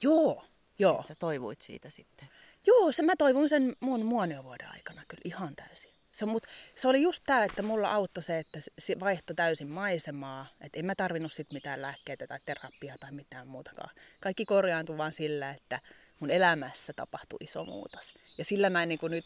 Joo, 0.02 0.46
joo. 0.80 1.00
Et 1.00 1.06
sä 1.06 1.16
toivuit 1.16 1.62
siitä 1.62 1.90
sitten? 1.90 2.30
Joo, 2.66 2.92
se 2.92 3.04
mä 3.04 3.16
toivon 3.16 3.50
sen 3.50 3.76
mun 3.80 4.06
muoniovuoden 4.06 4.68
aikana 4.72 5.04
kyllä 5.08 5.22
ihan 5.26 5.56
täysin. 5.56 5.92
Se, 6.12 6.26
mut, 6.26 6.48
se 6.76 6.88
oli 6.88 7.02
just 7.02 7.24
tämä, 7.26 7.44
että 7.44 7.62
mulla 7.62 7.92
auttoi 7.92 8.24
se, 8.24 8.40
että 8.40 8.60
se 8.80 9.00
vaihtoi 9.00 9.36
täysin 9.36 9.68
maisemaa. 9.68 10.48
Että 10.62 10.80
en 10.80 10.86
mä 10.86 10.96
tarvinnut 10.96 11.34
sit 11.34 11.52
mitään 11.52 11.82
lääkkeitä 11.82 12.28
tai 12.28 12.40
terapiaa 12.46 12.98
tai 13.00 13.12
mitään 13.12 13.48
muutakaan. 13.48 13.96
Kaikki 14.20 14.46
korjaantui 14.46 14.98
vaan 14.98 15.14
sillä, 15.14 15.52
että 15.52 15.82
mun 16.20 16.32
elämässä 16.32 16.94
tapahtui 16.94 17.38
iso 17.42 17.66
muutos. 17.66 18.14
Ja 18.38 18.46
sillä 18.46 18.70
mä 18.70 18.86
niin 18.86 19.00
nyt 19.10 19.26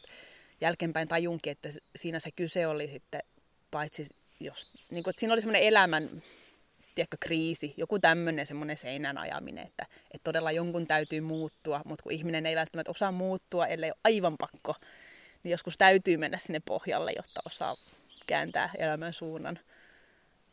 jälkeenpäin 0.62 1.08
tajunkin, 1.08 1.52
että 1.52 1.70
siinä 1.96 2.20
se 2.20 2.32
kyse 2.32 2.68
oli 2.68 2.88
sitten 2.88 3.22
paitsi 3.72 4.08
jos, 4.46 4.74
niin 4.92 5.04
kuin, 5.04 5.12
että 5.12 5.20
siinä 5.20 5.34
oli 5.34 5.42
semmoinen 5.42 5.68
elämän 5.68 6.10
tiedätkö, 6.96 7.18
kriisi, 7.20 7.74
joku 7.78 8.00
tämmöinen 8.00 8.48
semmoinen 8.48 8.78
seinän 8.78 9.18
ajaminen, 9.18 9.68
että, 9.68 9.86
että 10.04 10.24
todella 10.24 10.52
jonkun 10.52 10.88
täytyy 10.88 11.22
muuttua, 11.22 11.82
mutta 11.86 12.04
kun 12.04 12.12
ihminen 12.12 12.46
ei 12.46 12.56
välttämättä 12.56 12.92
osaa 12.92 13.12
muuttua, 13.12 13.68
ellei 13.68 13.90
ole 13.90 14.00
aivan 14.04 14.38
pakko, 14.38 14.76
niin 15.44 15.52
joskus 15.52 15.78
täytyy 15.78 16.18
mennä 16.18 16.38
sinne 16.38 16.60
pohjalle, 16.66 17.12
jotta 17.16 17.42
osaa 17.46 17.78
kääntää 18.28 18.70
elämän 18.78 19.14
suunnan. 19.14 19.60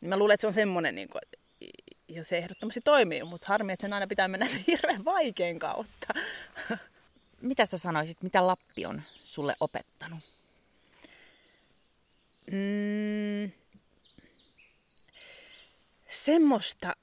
Niin 0.01 0.09
mä 0.09 0.17
luulen, 0.17 0.33
että 0.33 0.41
se 0.41 0.47
on 0.47 0.53
semmoinen, 0.53 0.95
niin 0.95 1.09
kuin, 1.09 1.21
ja 2.07 2.23
se 2.23 2.37
ehdottomasti 2.37 2.81
toimii, 2.81 3.23
mutta 3.23 3.47
harmi, 3.49 3.73
että 3.73 3.81
sen 3.81 3.93
aina 3.93 4.07
pitää 4.07 4.27
mennä 4.27 4.47
hirveän 4.67 5.05
vaikean 5.05 5.59
kautta. 5.59 6.13
Mitä 7.41 7.65
sä 7.65 7.77
sanoisit, 7.77 8.23
mitä 8.23 8.47
Lappi 8.47 8.85
on 8.85 9.01
sulle 9.19 9.55
opettanut? 9.59 10.19
Mm, 12.51 13.51
semmoista, 16.11 16.95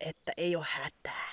että 0.00 0.32
ei 0.36 0.56
ole 0.56 0.66
hätää. 0.68 1.30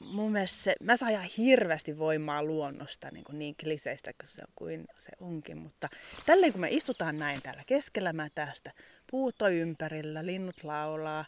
Mun 0.00 0.32
mielestä 0.32 0.62
se, 0.62 0.74
mä 0.82 0.96
saan 0.96 1.12
ihan 1.12 1.24
hirveästi 1.36 1.98
voimaa 1.98 2.42
luonnosta, 2.42 3.10
niin, 3.10 3.24
kuin 3.24 3.38
niin 3.38 3.56
kliseistä 3.56 4.12
kuin 4.20 4.28
se, 4.28 4.42
on, 4.42 4.52
kuin 4.54 4.86
se 4.98 5.12
onkin. 5.20 5.58
Mutta 5.58 5.88
tälleen 6.26 6.52
kun 6.52 6.60
me 6.60 6.68
istutaan 6.70 7.18
näin 7.18 7.42
täällä 7.42 7.62
keskellä 7.66 8.14
tästä, 8.34 8.72
puut 9.10 9.42
on 9.42 9.52
ympärillä, 9.52 10.26
linnut 10.26 10.64
laulaa, 10.64 11.24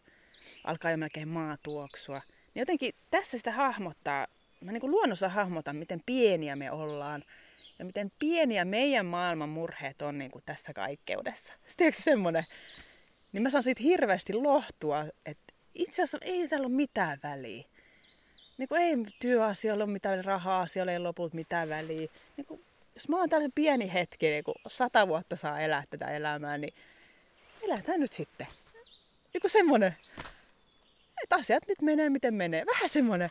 alkaa 0.64 0.90
jo 0.90 0.96
melkein 0.96 1.28
maa 1.28 1.56
tuoksua. 1.62 2.20
Niin 2.54 2.60
jotenkin 2.60 2.94
tässä 3.10 3.38
sitä 3.38 3.52
hahmottaa, 3.52 4.26
mä 4.60 4.72
niin 4.72 4.80
kuin 4.80 4.90
luonnossa 4.90 5.28
hahmotan, 5.28 5.76
miten 5.76 6.02
pieniä 6.06 6.56
me 6.56 6.70
ollaan. 6.70 7.24
Ja 7.78 7.84
miten 7.84 8.10
pieniä 8.18 8.64
meidän 8.64 9.06
maailman 9.06 9.48
murheet 9.48 10.02
on 10.02 10.18
niin 10.18 10.30
kuin 10.30 10.42
tässä 10.46 10.72
kaikkeudessa. 10.72 11.54
Sitten 11.66 11.92
semmoinen, 11.92 12.44
niin 13.32 13.42
mä 13.42 13.50
saan 13.50 13.62
siitä 13.62 13.82
hirveästi 13.82 14.32
lohtua, 14.32 15.04
että 15.26 15.52
itse 15.74 16.02
asiassa 16.02 16.18
ei 16.20 16.48
täällä 16.48 16.66
ole 16.66 16.74
mitään 16.74 17.18
väliä. 17.22 17.64
Niin 18.58 18.68
kuin 18.68 18.80
ei 18.80 18.96
työasioilla 19.20 19.84
ole 19.84 19.92
mitään, 19.92 20.24
raha-asioilla 20.24 20.92
ei 20.92 20.98
lopulta 20.98 21.34
mitään 21.34 21.68
väliä. 21.68 22.08
Niin 22.36 22.46
kuin, 22.46 22.64
jos 22.94 23.08
mä 23.08 23.16
oon 23.16 23.28
tällainen 23.28 23.52
pieni 23.54 23.92
hetki, 23.92 24.30
niin 24.30 24.44
kuin 24.44 24.54
sata 24.68 25.08
vuotta 25.08 25.36
saa 25.36 25.60
elää 25.60 25.84
tätä 25.90 26.06
elämää, 26.06 26.58
niin 26.58 26.74
elätään 27.62 28.00
nyt 28.00 28.12
sitten. 28.12 28.46
Niin 29.34 29.40
kuin 29.40 29.50
semmoinen, 29.50 29.96
että 31.22 31.36
asiat 31.36 31.66
nyt 31.68 31.82
menee 31.82 32.10
miten 32.10 32.34
menee. 32.34 32.66
Vähän 32.66 32.88
semmoinen, 32.88 33.30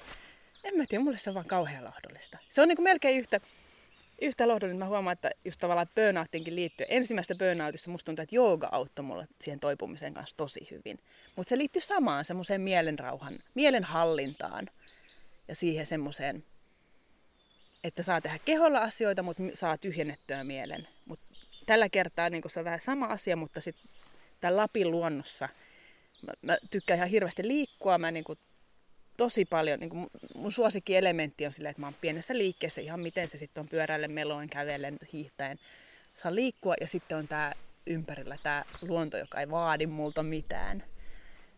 en 0.63 0.77
mä 0.77 0.83
tiedä, 0.89 1.03
mulle 1.03 1.17
se 1.17 1.29
on 1.29 1.33
vaan 1.33 1.45
kauhean 1.45 1.85
lohdullista. 1.85 2.37
Se 2.49 2.61
on 2.61 2.67
niin 2.67 2.75
kuin 2.75 2.83
melkein 2.83 3.19
yhtä, 3.19 3.39
yhtä 4.21 4.47
lohdullinen, 4.47 4.79
mä 4.79 4.87
huomaan, 4.87 5.13
että 5.13 5.31
just 5.45 5.59
tavallaan 5.59 5.89
burnoutinkin 5.95 6.55
liittyy. 6.55 6.85
Ensimmäistä 6.89 7.35
burnoutista 7.35 7.89
musta 7.89 8.05
tuntuu, 8.05 8.23
että 8.23 8.35
jooga 8.35 8.69
auttoi 8.71 9.05
mulle 9.05 9.27
siihen 9.41 9.59
toipumiseen 9.59 10.13
kanssa 10.13 10.37
tosi 10.37 10.67
hyvin. 10.71 10.99
Mutta 11.35 11.49
se 11.49 11.57
liittyy 11.57 11.81
samaan 11.81 12.25
semmoiseen 12.25 12.61
mielenrauhan, 12.61 13.39
mielenhallintaan 13.55 14.67
ja 15.47 15.55
siihen 15.55 15.85
semmoiseen, 15.85 16.43
että 17.83 18.03
saa 18.03 18.21
tehdä 18.21 18.39
keholla 18.45 18.79
asioita, 18.79 19.23
mutta 19.23 19.43
saa 19.53 19.77
tyhjennettyä 19.77 20.43
mielen. 20.43 20.87
Mut 21.05 21.19
tällä 21.65 21.89
kertaa 21.89 22.29
niin 22.29 22.43
se 22.47 22.59
on 22.59 22.65
vähän 22.65 22.79
sama 22.79 23.05
asia, 23.05 23.35
mutta 23.35 23.61
sitten 23.61 23.89
tämän 24.41 24.57
Lapin 24.57 24.91
luonnossa 24.91 25.49
mä, 26.25 26.33
mä 26.41 26.57
tykkään 26.69 26.97
ihan 26.97 27.09
hirveästi 27.09 27.47
liikkua. 27.47 27.97
Mä 27.97 28.11
niin 28.11 28.25
tosi 29.19 29.45
paljon, 29.45 29.79
niin 29.79 29.89
kuin 29.89 30.07
mun 30.35 30.51
suosikki-elementti 30.51 31.45
on 31.45 31.53
silleen, 31.53 31.71
että 31.71 31.81
mä 31.81 31.87
oon 31.87 31.95
pienessä 32.01 32.37
liikkeessä 32.37 32.81
ihan 32.81 32.99
miten 32.99 33.27
se 33.27 33.37
sitten 33.37 33.61
on 33.61 33.67
pyöräille, 33.67 34.07
meloin, 34.07 34.49
kävellen, 34.49 34.97
hiihtäen. 35.13 35.59
Saa 36.15 36.35
liikkua 36.35 36.73
ja 36.81 36.87
sitten 36.87 37.17
on 37.17 37.27
tää 37.27 37.55
ympärillä 37.87 38.37
tämä 38.43 38.63
luonto, 38.81 39.17
joka 39.17 39.39
ei 39.39 39.49
vaadi 39.49 39.87
multa 39.87 40.23
mitään. 40.23 40.83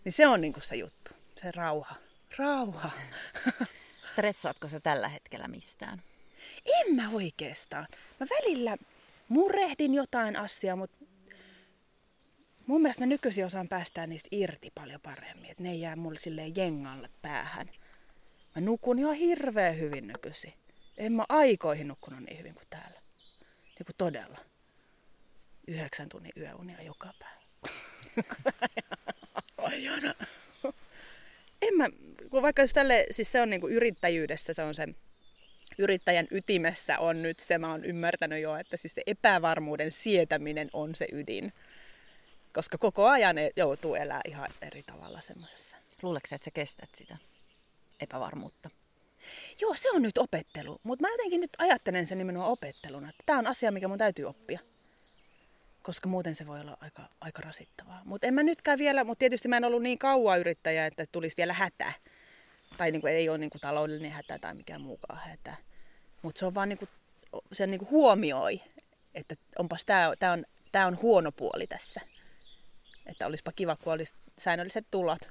Niin 0.06 0.14
se 0.14 0.28
on 0.28 0.42
niinku 0.42 0.60
se 0.60 0.76
juttu, 0.76 1.12
se 1.42 1.52
rauha. 1.52 1.96
Rauha. 2.38 2.90
Stressaatko 4.12 4.68
sä 4.68 4.80
tällä 4.80 5.08
hetkellä 5.08 5.48
mistään? 5.48 6.02
En 6.66 6.96
mä 6.96 7.10
oikeastaan. 7.10 7.88
Mä 8.20 8.28
välillä 8.30 8.78
murehdin 9.30 9.94
jotain 9.94 10.36
asiaa, 10.36 10.76
mutta 10.76 11.01
mun 12.72 12.82
mielestä 12.82 13.02
mä 13.02 13.06
nykyisin 13.06 13.46
osaan 13.46 13.68
päästää 13.68 14.08
niistä 14.08 14.30
irti 14.32 14.72
paljon 14.76 15.02
paremmin, 15.02 15.52
että 15.52 15.64
ne 15.64 15.72
ei 15.72 15.82
jää 15.82 15.96
mulle 15.96 16.20
silleen 16.20 16.56
jengalle 16.56 17.10
päähän. 17.22 17.72
Mä 18.56 18.62
nukun 18.62 19.00
ihan 19.00 19.16
hirveän 19.16 19.78
hyvin 19.78 20.08
nykyisin. 20.08 20.54
En 20.98 21.14
mä 21.14 21.26
aikoihin 21.30 21.88
nukkunut 21.88 22.20
niin 22.20 22.40
hyvin 22.40 22.54
kuin 22.54 22.66
täällä. 22.70 23.02
Niin 23.64 23.86
kuin 23.86 23.96
todella. 23.98 24.38
yhdeksän 25.68 26.10
tunnin 26.10 26.32
yöunia 26.38 26.84
joka 26.84 27.14
päivä. 27.20 27.42
en 31.62 31.78
mä, 31.78 31.90
kun 32.30 32.42
vaikka 32.42 32.62
jos 32.62 32.74
tälle, 32.74 33.06
siis 33.12 33.32
se 33.32 33.42
on 33.42 33.50
niinku 33.50 33.68
yrittäjyydessä, 33.68 34.54
se 34.54 34.64
on 34.64 34.76
se 34.76 34.88
yrittäjän 35.78 36.28
ytimessä 36.32 37.00
on 37.00 37.22
nyt 37.22 37.40
se, 37.40 37.58
mä 37.58 37.72
oon 37.72 37.86
ymmärtänyt 37.86 38.42
jo, 38.42 38.56
että 38.56 38.78
siis 38.78 38.96
se 38.96 39.02
epävarmuuden 39.08 39.92
sietäminen 39.92 40.70
on 40.74 40.96
se 40.96 41.08
ydin. 41.12 41.54
Koska 42.54 42.78
koko 42.78 43.08
ajan 43.08 43.36
joutuu 43.56 43.96
elää 43.96 44.22
ihan 44.28 44.50
eri 44.62 44.84
tavalla 44.84 45.22
semmoisessa. 45.22 45.78
Luuleeko 46.02 46.28
että 46.32 46.46
sä 46.46 46.52
kestät 46.52 46.90
sitä 46.96 47.18
epävarmuutta? 48.00 48.70
Joo, 49.62 49.76
se 49.76 49.92
on 49.92 50.02
nyt 50.02 50.18
opettelu. 50.18 50.80
Mutta 50.84 51.02
mä 51.02 51.12
jotenkin 51.12 51.42
nyt 51.42 51.52
ajattelen 51.58 52.08
sen 52.08 52.18
nimenomaan 52.18 52.52
opetteluna. 52.52 53.12
Tämä 53.26 53.40
on 53.40 53.48
asia, 53.48 53.72
mikä 53.72 53.88
mun 53.88 53.98
täytyy 53.98 54.26
oppia. 54.26 54.60
Koska 55.82 56.10
muuten 56.10 56.36
se 56.36 56.48
voi 56.48 56.60
olla 56.60 56.78
aika, 56.82 57.04
aika 57.22 57.42
rasittavaa. 57.42 58.02
Mutta 58.06 58.28
en 58.28 58.34
mä 58.34 58.44
nytkään 58.44 58.80
vielä, 58.80 59.04
mutta 59.04 59.20
tietysti 59.20 59.48
mä 59.48 59.58
en 59.58 59.66
ollut 59.66 59.82
niin 59.82 59.98
kauan 59.98 60.40
yrittäjä, 60.40 60.86
että 60.86 61.06
tulisi 61.12 61.38
vielä 61.38 61.54
hätä. 61.54 61.94
Tai 62.78 62.92
niin 62.92 63.02
kuin, 63.02 63.14
ei 63.14 63.30
ole 63.30 63.38
niin 63.38 63.50
kuin 63.50 63.62
taloudellinen 63.62 64.12
hätä 64.12 64.40
tai 64.40 64.56
mikään 64.56 64.82
muukaan 64.82 65.20
hätä. 65.30 65.56
Mutta 66.22 66.40
se 66.40 66.46
on 66.46 66.56
vaan 66.56 66.70
niin 66.70 66.80
kuin, 66.80 66.90
se 67.52 67.68
niin 67.68 67.80
kuin 67.80 67.92
huomioi, 67.92 68.62
että 69.16 69.36
onpas 69.60 69.86
tämä 69.86 70.14
tää 70.20 70.32
on, 70.32 70.46
tää 70.72 70.88
on 70.88 71.02
huono 71.02 71.32
puoli 71.32 71.68
tässä. 71.68 72.02
Että 73.06 73.28
olisipa 73.28 73.52
kiva, 73.52 73.76
kun 73.76 73.94
olisi 73.94 74.16
säännölliset 74.38 74.86
tulot. 74.92 75.30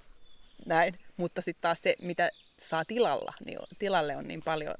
Näin. 0.66 0.98
Mutta 1.16 1.40
sitten 1.40 1.62
taas 1.62 1.78
se, 1.82 1.96
mitä 2.02 2.30
saa 2.58 2.84
tilalla, 2.84 3.32
niin 3.44 3.58
tilalle 3.78 4.16
on 4.16 4.28
niin 4.28 4.42
paljon 4.42 4.74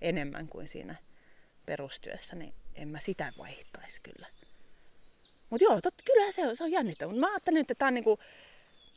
enemmän 0.00 0.48
kuin 0.48 0.68
siinä 0.68 0.94
perustyössä, 1.66 2.36
niin 2.36 2.54
en 2.74 2.88
mä 2.88 3.00
sitä 3.00 3.32
vaihtaisi 3.38 4.00
kyllä. 4.02 4.26
Mutta 5.50 5.64
joo, 5.64 5.80
tot, 5.80 5.94
kyllähän 6.04 6.32
se 6.32 6.48
on, 6.48 6.56
se 6.56 6.64
on 6.64 6.72
jännittävää. 6.72 7.12
Mutta 7.12 7.26
mä 7.26 7.32
ajattelin, 7.32 7.60
että 7.60 7.74
tämä 7.74 7.86
on 7.86 7.94
niinku, 7.94 8.18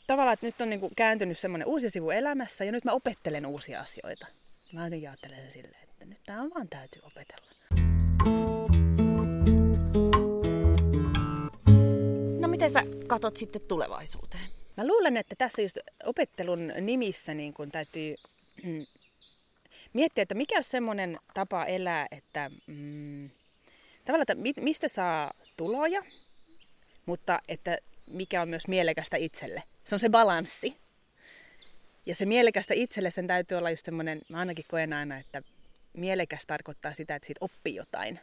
tavallaan, 0.08 0.34
että 0.34 0.46
nyt 0.46 0.62
on 0.62 0.70
niinku 0.70 0.92
kääntynyt 0.96 1.40
semmoinen 1.40 1.68
uusi 1.68 1.90
sivu 1.90 2.10
elämässä 2.10 2.66
ja 2.66 2.72
nyt 2.72 2.84
mä 2.86 2.92
opettelen 2.92 3.46
uusia 3.46 3.82
asioita. 3.82 4.28
Mä 4.74 4.84
ajattelen 4.84 5.52
silleen, 5.52 5.84
että 5.84 6.06
nyt 6.06 6.20
tämä 6.26 6.42
on 6.42 6.52
vaan 6.56 6.70
täytyy 6.70 7.02
opetella. 7.06 7.55
Miten 12.70 12.84
sä 12.84 13.06
katot 13.08 13.38
sitten 13.38 13.62
tulevaisuuteen? 13.62 14.50
Mä 14.78 14.88
luulen, 14.88 15.18
että 15.18 15.36
tässä 15.38 15.62
just 15.62 15.78
opettelun 16.06 16.74
nimissä 16.82 17.34
niin 17.34 17.54
kun 17.54 17.72
täytyy 17.72 18.16
mm, 18.64 18.86
miettiä, 19.94 20.22
että 20.22 20.36
mikä 20.36 20.58
on 20.58 20.64
semmoinen 20.64 21.20
tapa 21.34 21.66
elää, 21.66 22.08
että 22.12 22.52
mm, 22.68 23.30
tavallaan, 24.06 24.26
että 24.30 24.62
mistä 24.62 24.88
saa 24.88 25.32
tuloja, 25.58 26.04
mutta 27.06 27.40
että 27.48 27.78
mikä 28.08 28.42
on 28.42 28.50
myös 28.50 28.68
mielekästä 28.68 29.18
itselle. 29.18 29.64
Se 29.84 29.96
on 29.96 30.00
se 30.00 30.10
balanssi. 30.10 30.78
Ja 32.06 32.16
se 32.16 32.26
mielekästä 32.26 32.74
itselle 32.74 33.12
sen 33.12 33.28
täytyy 33.28 33.58
olla 33.58 33.70
just 33.70 33.86
semmoinen, 33.86 34.22
mä 34.30 34.40
ainakin 34.40 34.66
koen 34.68 34.94
aina, 34.94 35.18
että 35.18 35.42
mielekäs 35.94 36.46
tarkoittaa 36.46 36.94
sitä, 36.94 37.16
että 37.16 37.26
siitä 37.26 37.46
oppii 37.46 37.76
jotain. 37.76 38.20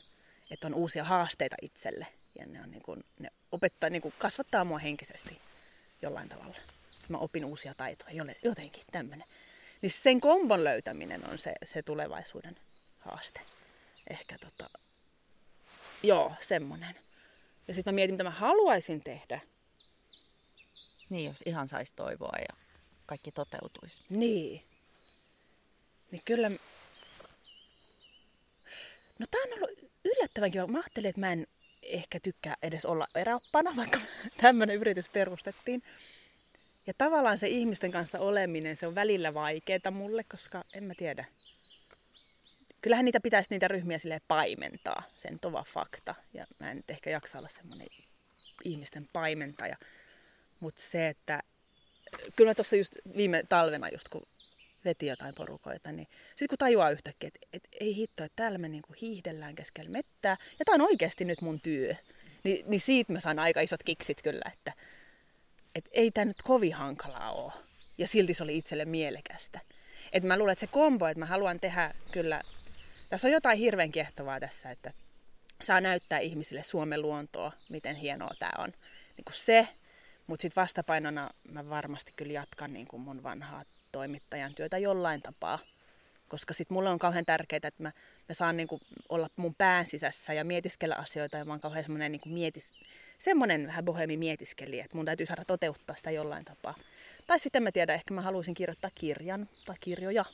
Että 0.50 0.66
on 0.66 0.74
uusia 0.74 1.04
haasteita 1.04 1.56
itselle. 1.62 2.06
Ja 2.34 2.46
ne, 2.46 2.62
on 2.62 2.70
niin 2.70 2.82
kuin, 2.82 3.04
ne 3.18 3.28
opettaa, 3.52 3.90
niin 3.90 4.02
kuin 4.02 4.14
kasvattaa 4.18 4.64
mua 4.64 4.78
henkisesti 4.78 5.40
jollain 6.02 6.28
tavalla. 6.28 6.56
Mä 7.08 7.18
opin 7.18 7.44
uusia 7.44 7.74
taitoja, 7.74 8.24
jotenkin 8.44 8.84
tämmöinen. 8.92 9.28
Niin 9.82 9.90
sen 9.90 10.20
kombon 10.20 10.64
löytäminen 10.64 11.30
on 11.30 11.38
se, 11.38 11.54
se 11.64 11.82
tulevaisuuden 11.82 12.56
haaste. 12.98 13.40
Ehkä 14.10 14.38
tota, 14.38 14.78
joo, 16.02 16.34
semmonen. 16.40 16.94
Ja 17.68 17.74
sitten 17.74 17.94
mä 17.94 17.96
mietin, 17.96 18.14
mitä 18.14 18.24
mä 18.24 18.30
haluaisin 18.30 19.02
tehdä. 19.02 19.40
Niin, 21.08 21.24
jos 21.24 21.42
ihan 21.46 21.68
saisi 21.68 21.92
toivoa 21.96 22.38
ja 22.38 22.56
kaikki 23.06 23.32
toteutuisi. 23.32 24.02
Niin. 24.08 24.64
Niin 26.10 26.22
kyllä... 26.24 26.50
No 29.18 29.26
tää 29.30 29.40
on 29.46 29.52
ollut 29.52 29.90
yllättävän 30.04 30.50
kiva. 30.50 30.66
Mä 30.66 30.78
ajattelin, 30.78 31.08
että 31.08 31.20
mä 31.20 31.32
en 31.32 31.46
ehkä 31.82 32.20
tykkää 32.20 32.56
edes 32.62 32.84
olla 32.84 33.06
eräoppana, 33.14 33.76
vaikka 33.80 34.00
tämmöinen 34.36 34.76
yritys 34.76 35.08
perustettiin. 35.08 35.82
Ja 36.86 36.94
tavallaan 36.98 37.38
se 37.38 37.48
ihmisten 37.48 37.92
kanssa 37.92 38.18
oleminen, 38.18 38.76
se 38.76 38.86
on 38.86 38.94
välillä 38.94 39.34
vaikeaa 39.34 39.90
mulle, 39.90 40.24
koska 40.24 40.62
en 40.74 40.84
mä 40.84 40.94
tiedä. 40.94 41.24
Kyllähän 42.80 43.04
niitä 43.04 43.20
pitäisi 43.20 43.50
niitä 43.50 43.68
ryhmiä 43.68 43.98
sille 43.98 44.20
paimentaa, 44.28 45.02
sen 45.16 45.38
tova 45.38 45.64
fakta. 45.68 46.14
Ja 46.34 46.46
mä 46.58 46.70
en 46.70 46.76
nyt 46.76 46.90
ehkä 46.90 47.10
jaksa 47.10 47.38
olla 47.38 47.48
semmoinen 47.48 47.86
ihmisten 48.64 49.08
paimentaja. 49.12 49.76
Mutta 50.60 50.82
se, 50.82 51.08
että 51.08 51.42
kyllä 52.36 52.50
mä 52.50 52.54
tuossa 52.54 52.76
just 52.76 52.96
viime 53.16 53.42
talvena 53.48 53.88
just 53.88 54.08
kun 54.08 54.26
veti 54.84 55.06
jotain 55.06 55.34
porukoita, 55.34 55.92
niin 55.92 56.08
sitten 56.28 56.48
kun 56.48 56.58
tajuaa 56.58 56.90
yhtäkkiä, 56.90 57.28
että 57.28 57.46
et, 57.52 57.68
ei 57.80 57.96
hitto, 57.96 58.24
että 58.24 58.36
täällä 58.36 58.58
me 58.58 58.68
niinku 58.68 58.94
hiihdellään 59.00 59.54
keskellä 59.54 59.90
mettää, 59.90 60.36
ja 60.58 60.64
tämä 60.64 60.74
on 60.74 60.88
oikeasti 60.90 61.24
nyt 61.24 61.40
mun 61.40 61.60
työ, 61.60 61.94
niin, 62.44 62.64
niin 62.70 62.80
siitä 62.80 63.12
mä 63.12 63.20
saan 63.20 63.38
aika 63.38 63.60
isot 63.60 63.82
kiksit 63.82 64.22
kyllä, 64.22 64.50
että 64.52 64.72
et 65.74 65.88
ei 65.92 66.10
tämä 66.10 66.24
nyt 66.24 66.42
kovin 66.42 66.74
hankalaa 66.74 67.32
ole. 67.32 67.52
Ja 67.98 68.08
silti 68.08 68.34
se 68.34 68.44
oli 68.44 68.58
itselle 68.58 68.84
mielekästä. 68.84 69.60
Et 70.12 70.24
mä 70.24 70.38
luulen, 70.38 70.52
että 70.52 70.60
se 70.60 70.72
kombo, 70.72 71.06
että 71.06 71.18
mä 71.18 71.26
haluan 71.26 71.60
tehdä 71.60 71.94
kyllä, 72.12 72.42
tässä 73.08 73.28
on 73.28 73.32
jotain 73.32 73.58
hirveän 73.58 73.92
kiehtovaa 73.92 74.40
tässä, 74.40 74.70
että 74.70 74.92
saa 75.62 75.80
näyttää 75.80 76.18
ihmisille 76.18 76.62
Suomen 76.62 77.02
luontoa, 77.02 77.52
miten 77.68 77.96
hienoa 77.96 78.34
tämä 78.38 78.52
on. 78.58 78.72
Niin 79.16 79.24
se, 79.32 79.68
mutta 80.26 80.42
sitten 80.42 80.60
vastapainona 80.62 81.30
mä 81.48 81.68
varmasti 81.68 82.12
kyllä 82.16 82.32
jatkan 82.32 82.72
niin 82.72 82.86
mun 82.92 83.22
vanhaa 83.22 83.64
toimittajan 83.92 84.54
työtä 84.54 84.78
jollain 84.78 85.22
tapaa. 85.22 85.58
Koska 86.28 86.54
sitten 86.54 86.74
mulle 86.74 86.90
on 86.90 86.98
kauhean 86.98 87.26
tärkeää, 87.26 87.60
että 87.62 87.82
mä, 87.82 87.92
mä 88.28 88.34
saan 88.34 88.56
niinku 88.56 88.80
olla 89.08 89.30
mun 89.36 89.54
pään 89.54 89.86
sisässä 89.86 90.32
ja 90.32 90.44
mietiskellä 90.44 90.94
asioita. 90.94 91.36
Ja 91.36 91.44
mä 91.44 91.52
oon 91.52 91.60
kauhean 91.60 91.84
semmoinen 91.84 92.12
niinku 92.12 92.28
mietis, 92.28 92.72
vähän 93.66 93.84
bohemi 93.84 94.16
mietiskeli, 94.16 94.80
että 94.80 94.96
mun 94.96 95.04
täytyy 95.04 95.26
saada 95.26 95.44
toteuttaa 95.44 95.96
sitä 95.96 96.10
jollain 96.10 96.44
tapaa. 96.44 96.74
Tai 97.26 97.38
sitten 97.38 97.62
mä 97.62 97.72
tiedän, 97.72 97.94
ehkä 97.94 98.14
mä 98.14 98.20
haluaisin 98.20 98.54
kirjoittaa 98.54 98.90
kirjan 98.94 99.48
tai 99.64 99.76
kirjoja. 99.80 100.24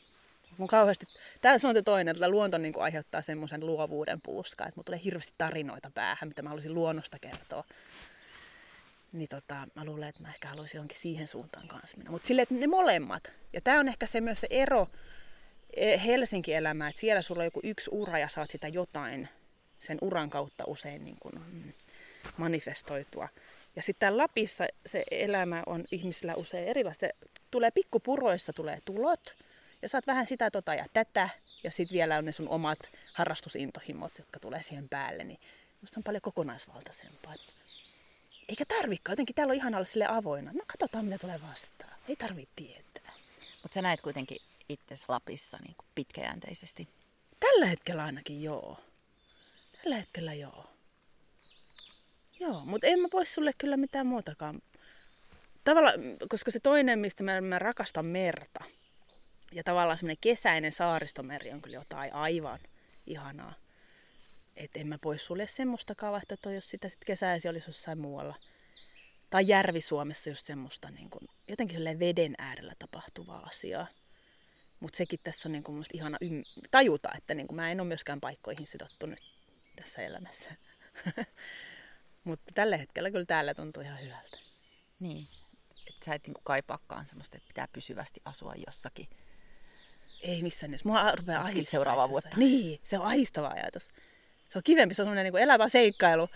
Mun 0.59 0.69
kauheasti, 0.69 1.07
tämä 1.41 1.55
on 1.55 1.85
toinen, 1.85 2.17
että 2.17 2.29
luonto 2.29 2.59
niin 2.59 2.75
aiheuttaa 2.79 3.23
semmoisen 3.23 3.67
luovuuden 3.67 4.21
puuskaa, 4.21 4.67
että 4.67 4.79
mulla 4.79 4.85
tulee 4.85 5.01
hirveästi 5.05 5.33
tarinoita 5.39 5.91
päähän, 5.95 6.29
mitä 6.29 6.43
mä 6.43 6.49
haluaisin 6.49 6.75
luonnosta 6.75 7.19
kertoa. 7.19 7.65
Niin 9.13 9.29
tota, 9.29 9.69
mä 9.75 9.85
luulen, 9.85 10.09
että 10.09 10.23
mä 10.23 10.29
ehkä 10.29 10.49
haluaisin 10.49 10.79
johonkin 10.79 10.99
siihen 10.99 11.29
suuntaan 11.29 11.69
kanssa 11.69 11.97
mennä. 11.97 12.11
Mutta 12.11 12.27
silleen, 12.27 12.43
että 12.43 12.55
ne 12.55 12.67
molemmat. 12.67 13.33
Ja 13.53 13.61
tämä 13.61 13.81
on 13.81 13.89
ehkä 13.89 14.07
se 14.07 14.21
myös 14.21 14.41
se 14.41 14.47
ero 14.51 14.89
e, 15.77 15.99
Helsinki-elämää, 16.05 16.89
että 16.89 17.01
siellä 17.01 17.23
sulla 17.23 17.41
on 17.41 17.47
joku 17.47 17.61
yksi 17.63 17.91
ura 17.93 18.19
ja 18.19 18.29
saat 18.29 18.51
sitä 18.51 18.69
jotain 18.69 19.29
sen 19.81 19.99
uran 20.01 20.31
kautta 20.31 20.65
usein 20.67 21.05
niin 21.05 21.17
kuin, 21.21 21.35
mm, 21.35 21.73
manifestoitua. 22.37 23.29
Ja 23.77 23.83
sitten 23.83 24.17
Lapissa 24.17 24.67
se 24.87 25.05
elämä 25.11 25.63
on 25.67 25.85
ihmisillä 25.91 26.35
usein 26.35 26.69
erilaista. 26.69 27.07
Tulee 27.51 27.71
pikkupuroissa 27.71 28.53
tulee 28.53 28.79
tulot, 28.85 29.35
ja 29.83 29.89
saat 29.89 30.07
vähän 30.07 30.27
sitä 30.27 30.51
tota 30.51 30.75
ja 30.75 30.87
tätä, 30.93 31.29
ja 31.65 31.71
sitten 31.71 31.95
vielä 31.95 32.17
on 32.17 32.25
ne 32.25 32.33
sun 32.33 32.49
omat 32.49 32.79
harrastusintohimot, 33.13 34.19
jotka 34.19 34.41
tulee 34.41 34.63
siihen 34.63 34.89
päälle, 34.89 35.25
niin 35.25 35.41
musta 35.81 36.01
on 36.01 36.05
paljon 36.05 36.23
kokonaisvaltaisempaa. 36.23 37.35
Eikä 38.49 38.65
tarvikaan, 38.65 39.13
jotenkin 39.13 39.35
täällä 39.35 39.51
on 39.51 39.57
ihan 39.57 39.75
olla 39.75 39.85
sille 39.85 40.07
avoinna. 40.09 40.53
No 40.53 40.61
katsotaan, 40.67 41.05
mitä 41.05 41.19
tulee 41.19 41.41
vastaan. 41.43 41.93
Ei 42.09 42.17
tarvitse 42.17 42.53
tietää. 42.57 43.13
Mutta 43.63 43.75
sä 43.75 43.83
näet 43.83 44.01
kuitenkin 44.01 44.39
itse 44.69 44.95
Lapissa 45.09 45.59
niin 45.65 45.75
kuin 45.77 45.87
pitkäjänteisesti. 45.95 46.89
Tällä 47.41 47.67
hetkellä 47.67 48.05
ainakin 48.05 48.43
joo. 48.43 48.81
Tällä 49.83 49.97
hetkellä 49.97 50.35
joo. 50.35 50.67
Joo, 52.41 52.65
mutta 52.65 52.87
en 52.87 53.01
mä 53.01 53.09
pois 53.11 53.35
sulle 53.35 53.53
kyllä 53.59 53.77
mitään 53.77 54.07
muutakaan. 54.07 54.63
Tavallaan, 55.65 55.95
koska 56.29 56.51
se 56.51 56.61
toinen, 56.61 56.99
mistä 56.99 57.23
mä, 57.23 57.41
mä 57.41 57.59
rakastan 57.59 58.07
merta. 58.07 58.65
Ja 59.53 59.65
tavallaan 59.65 59.99
semmoinen 59.99 60.21
kesäinen 60.21 60.73
saaristomeri 60.73 61.53
on 61.53 61.63
kyllä 61.63 61.77
jotain 61.77 62.15
aivan 62.15 62.59
ihanaa. 63.07 63.55
Että 64.59 64.81
en 64.81 64.89
mä 64.89 64.99
pois 64.99 65.25
sulle 65.25 65.47
semmoista 65.47 65.95
vaihtoehtoa, 66.11 66.53
jos 66.53 66.71
sitä 66.71 66.89
sitten 66.89 67.07
kesäisi 67.07 67.49
olisi 67.49 67.69
jossain 67.69 67.99
muualla. 67.99 68.35
Tai 69.31 69.49
Järvi-Suomessa 69.49 70.31
just 70.31 70.47
semmoista 70.47 70.91
niin 70.91 71.11
kun, 71.11 71.29
jotenkin 71.49 71.85
veden 71.99 72.35
äärellä 72.39 72.75
tapahtuvaa 72.79 73.47
asiaa. 73.47 73.87
Mutta 74.81 74.97
sekin 74.97 75.19
tässä 75.25 75.49
on 75.49 75.53
niin 75.53 75.63
kun, 75.63 75.85
ihana 75.93 76.19
ym- 76.25 76.69
tajuta, 76.71 77.09
että 77.17 77.35
niin 77.35 77.47
kun, 77.47 77.57
mä 77.57 77.71
en 77.71 77.81
ole 77.81 77.89
myöskään 77.89 78.21
paikkoihin 78.21 78.67
sidottu 78.67 79.07
nyt 79.07 79.21
tässä 79.77 80.03
elämässä. 80.03 80.51
Mutta 82.25 82.53
tällä 82.55 82.77
hetkellä 82.77 83.11
kyllä 83.11 83.25
täällä 83.25 83.55
tuntuu 83.55 83.83
ihan 83.83 84.01
hyvältä. 84.01 84.39
Niin, 85.01 85.29
että 85.87 86.05
sä 86.05 86.15
et 86.15 86.27
niin 86.27 86.35
kaipaakaan 86.45 87.07
semmoista, 87.07 87.37
että 87.37 87.49
pitää 87.49 87.69
pysyvästi 87.73 88.21
asua 88.25 88.53
jossakin. 88.67 89.09
Ei 90.23 90.43
missään 90.43 90.71
nimessä. 90.71 90.89
Mua 90.89 91.13
rupeaa 91.13 91.49
seuraavaa 91.67 92.09
vuotta. 92.09 92.37
Niin, 92.37 92.81
se 92.85 92.99
on 92.99 93.07
ahistava 93.07 93.49
ajatus. 93.49 93.89
Se 94.49 94.59
on 94.59 94.63
kivempi, 94.65 94.95
se 94.95 95.03
on 95.03 95.07
semmoinen 95.07 95.33
niin 95.33 95.43
elävä 95.43 95.69
seikkailu. 95.69 96.29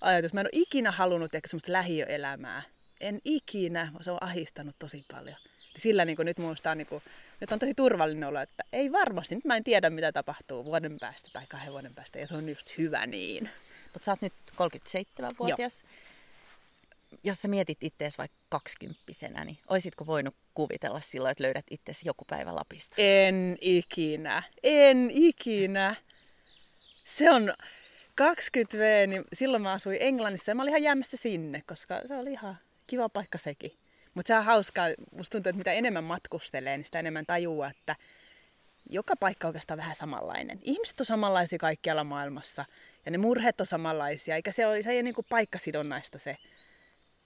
ajatus. 0.00 0.32
Mä 0.32 0.40
en 0.40 0.46
ole 0.46 0.62
ikinä 0.62 0.90
halunnut 0.90 1.30
tehdä 1.30 1.48
semmoista 1.48 1.72
lähiöelämää. 1.72 2.62
En 3.00 3.20
ikinä. 3.24 3.92
Se 4.00 4.10
on 4.10 4.18
ahistanut 4.20 4.76
tosi 4.78 5.04
paljon. 5.12 5.36
Sillä 5.76 6.04
niin 6.04 6.16
kuin, 6.16 6.26
nyt 6.26 6.38
minusta 6.38 6.70
on, 6.70 6.78
niin 6.78 6.86
kuin, 6.86 7.02
nyt 7.40 7.52
on 7.52 7.58
tosi 7.58 7.74
turvallinen 7.74 8.28
olo, 8.28 8.40
että 8.40 8.64
ei 8.72 8.92
varmasti. 8.92 9.34
Nyt 9.34 9.44
mä 9.44 9.56
en 9.56 9.64
tiedä, 9.64 9.90
mitä 9.90 10.12
tapahtuu 10.12 10.64
vuoden 10.64 10.98
päästä 11.00 11.28
tai 11.32 11.46
kahden 11.48 11.72
vuoden 11.72 11.94
päästä. 11.94 12.18
Ja 12.18 12.26
se 12.26 12.34
on 12.34 12.48
just 12.48 12.78
hyvä 12.78 13.06
niin. 13.06 13.50
Mutta 13.92 14.06
sä 14.06 14.12
oot 14.12 14.22
nyt 14.22 14.32
37-vuotias. 14.52 15.82
Joo. 15.82 15.90
Jos 17.24 17.42
sä 17.42 17.48
mietit 17.48 17.78
itseäsi 17.80 18.18
vaikka 18.18 18.36
kaksikymppisenä, 18.48 19.44
niin 19.44 19.58
oisitko 19.68 20.06
voinut 20.06 20.34
kuvitella 20.54 21.00
silloin, 21.00 21.32
että 21.32 21.44
löydät 21.44 21.64
itsesi 21.70 22.08
joku 22.08 22.24
päivä 22.24 22.54
Lapista? 22.54 22.94
En 22.98 23.58
ikinä. 23.60 24.42
En 24.62 25.10
ikinä. 25.10 25.96
Se 27.16 27.30
on 27.30 27.54
20V, 28.20 29.06
niin 29.06 29.24
silloin 29.32 29.62
mä 29.62 29.72
asuin 29.72 29.96
Englannissa 30.00 30.50
ja 30.50 30.54
mä 30.54 30.62
olin 30.62 30.70
ihan 30.70 30.82
jäämässä 30.82 31.16
sinne, 31.16 31.62
koska 31.66 32.00
se 32.06 32.16
oli 32.16 32.32
ihan 32.32 32.58
kiva 32.86 33.08
paikka 33.08 33.38
sekin. 33.38 33.72
Mutta 34.14 34.28
se 34.28 34.34
on 34.34 34.44
hauskaa. 34.44 34.86
Musta 35.16 35.32
tuntuu, 35.32 35.50
että 35.50 35.58
mitä 35.58 35.72
enemmän 35.72 36.04
matkustelee, 36.04 36.76
niin 36.76 36.84
sitä 36.84 36.98
enemmän 36.98 37.26
tajuaa, 37.26 37.70
että 37.70 37.96
joka 38.90 39.16
paikka 39.16 39.46
on 39.46 39.48
oikeastaan 39.48 39.78
vähän 39.78 39.94
samanlainen. 39.94 40.58
Ihmiset 40.62 41.00
on 41.00 41.06
samanlaisia 41.06 41.58
kaikkialla 41.58 42.04
maailmassa 42.04 42.64
ja 43.04 43.10
ne 43.10 43.18
murheet 43.18 43.60
on 43.60 43.66
samanlaisia, 43.66 44.34
eikä 44.34 44.52
se 44.52 44.66
ole, 44.66 44.82
se 44.82 44.90
ei 44.90 44.96
ole 44.96 45.02
niin 45.02 45.14
kuin 45.14 45.26
paikkasidonnaista 45.30 46.18
se, 46.18 46.36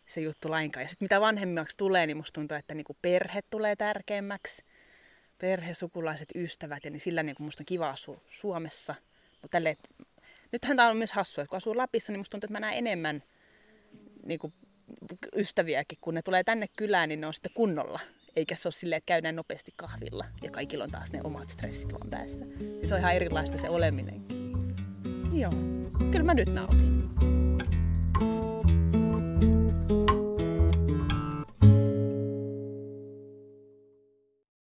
se 0.06 0.20
juttu 0.20 0.50
lainkaan. 0.50 0.84
Ja 0.84 0.88
sitten 0.88 1.04
mitä 1.04 1.20
vanhemmaksi 1.20 1.76
tulee, 1.76 2.06
niin 2.06 2.16
musta 2.16 2.32
tuntuu, 2.32 2.56
että 2.56 2.74
niin 2.74 2.84
kuin 2.84 2.96
perhe 3.02 3.42
tulee 3.50 3.76
tärkeämmäksi. 3.76 4.62
Perhe, 5.38 5.74
sukulaiset, 5.74 6.28
ystävät, 6.34 6.84
ja 6.84 6.90
niin 6.90 7.00
sillä 7.00 7.22
niin 7.22 7.36
kuin 7.36 7.44
musta 7.44 7.60
on 7.60 7.66
kiva 7.66 7.90
asua 7.90 8.20
Suomessa. 8.30 8.94
Mutta 9.44 9.56
tälleen, 9.56 9.76
nythän 10.52 10.76
tämä 10.76 10.90
on 10.90 10.96
myös 10.96 11.12
hassua, 11.12 11.42
että 11.42 11.50
kun 11.50 11.56
asuu 11.56 11.76
Lapissa, 11.76 12.12
niin 12.12 12.20
musta 12.20 12.30
tuntuu, 12.30 12.46
että 12.46 12.52
mä 12.52 12.60
näen 12.60 12.78
enemmän 12.78 13.22
niin 14.26 14.38
kuin 14.38 14.52
ystäviäkin, 15.36 15.98
kun 16.00 16.14
ne 16.14 16.22
tulee 16.22 16.44
tänne 16.44 16.66
kylään, 16.76 17.08
niin 17.08 17.20
ne 17.20 17.26
on 17.26 17.34
sitten 17.34 17.52
kunnolla. 17.54 18.00
Eikä 18.36 18.56
se 18.56 18.68
ole 18.68 18.72
silleen, 18.72 18.96
että 18.96 19.06
käydään 19.06 19.36
nopeasti 19.36 19.72
kahvilla 19.76 20.24
ja 20.42 20.50
kaikilla 20.50 20.84
on 20.84 20.90
taas 20.90 21.12
ne 21.12 21.20
omat 21.24 21.48
stressit 21.48 21.92
vaan 21.92 22.10
päässä. 22.10 22.44
Se 22.84 22.94
on 22.94 23.00
ihan 23.00 23.14
erilaista 23.14 23.58
se 23.58 23.68
oleminen. 23.68 24.24
Joo, 25.32 25.52
kyllä 26.10 26.24
mä 26.24 26.34
nyt 26.34 26.54
nautin. 26.54 26.94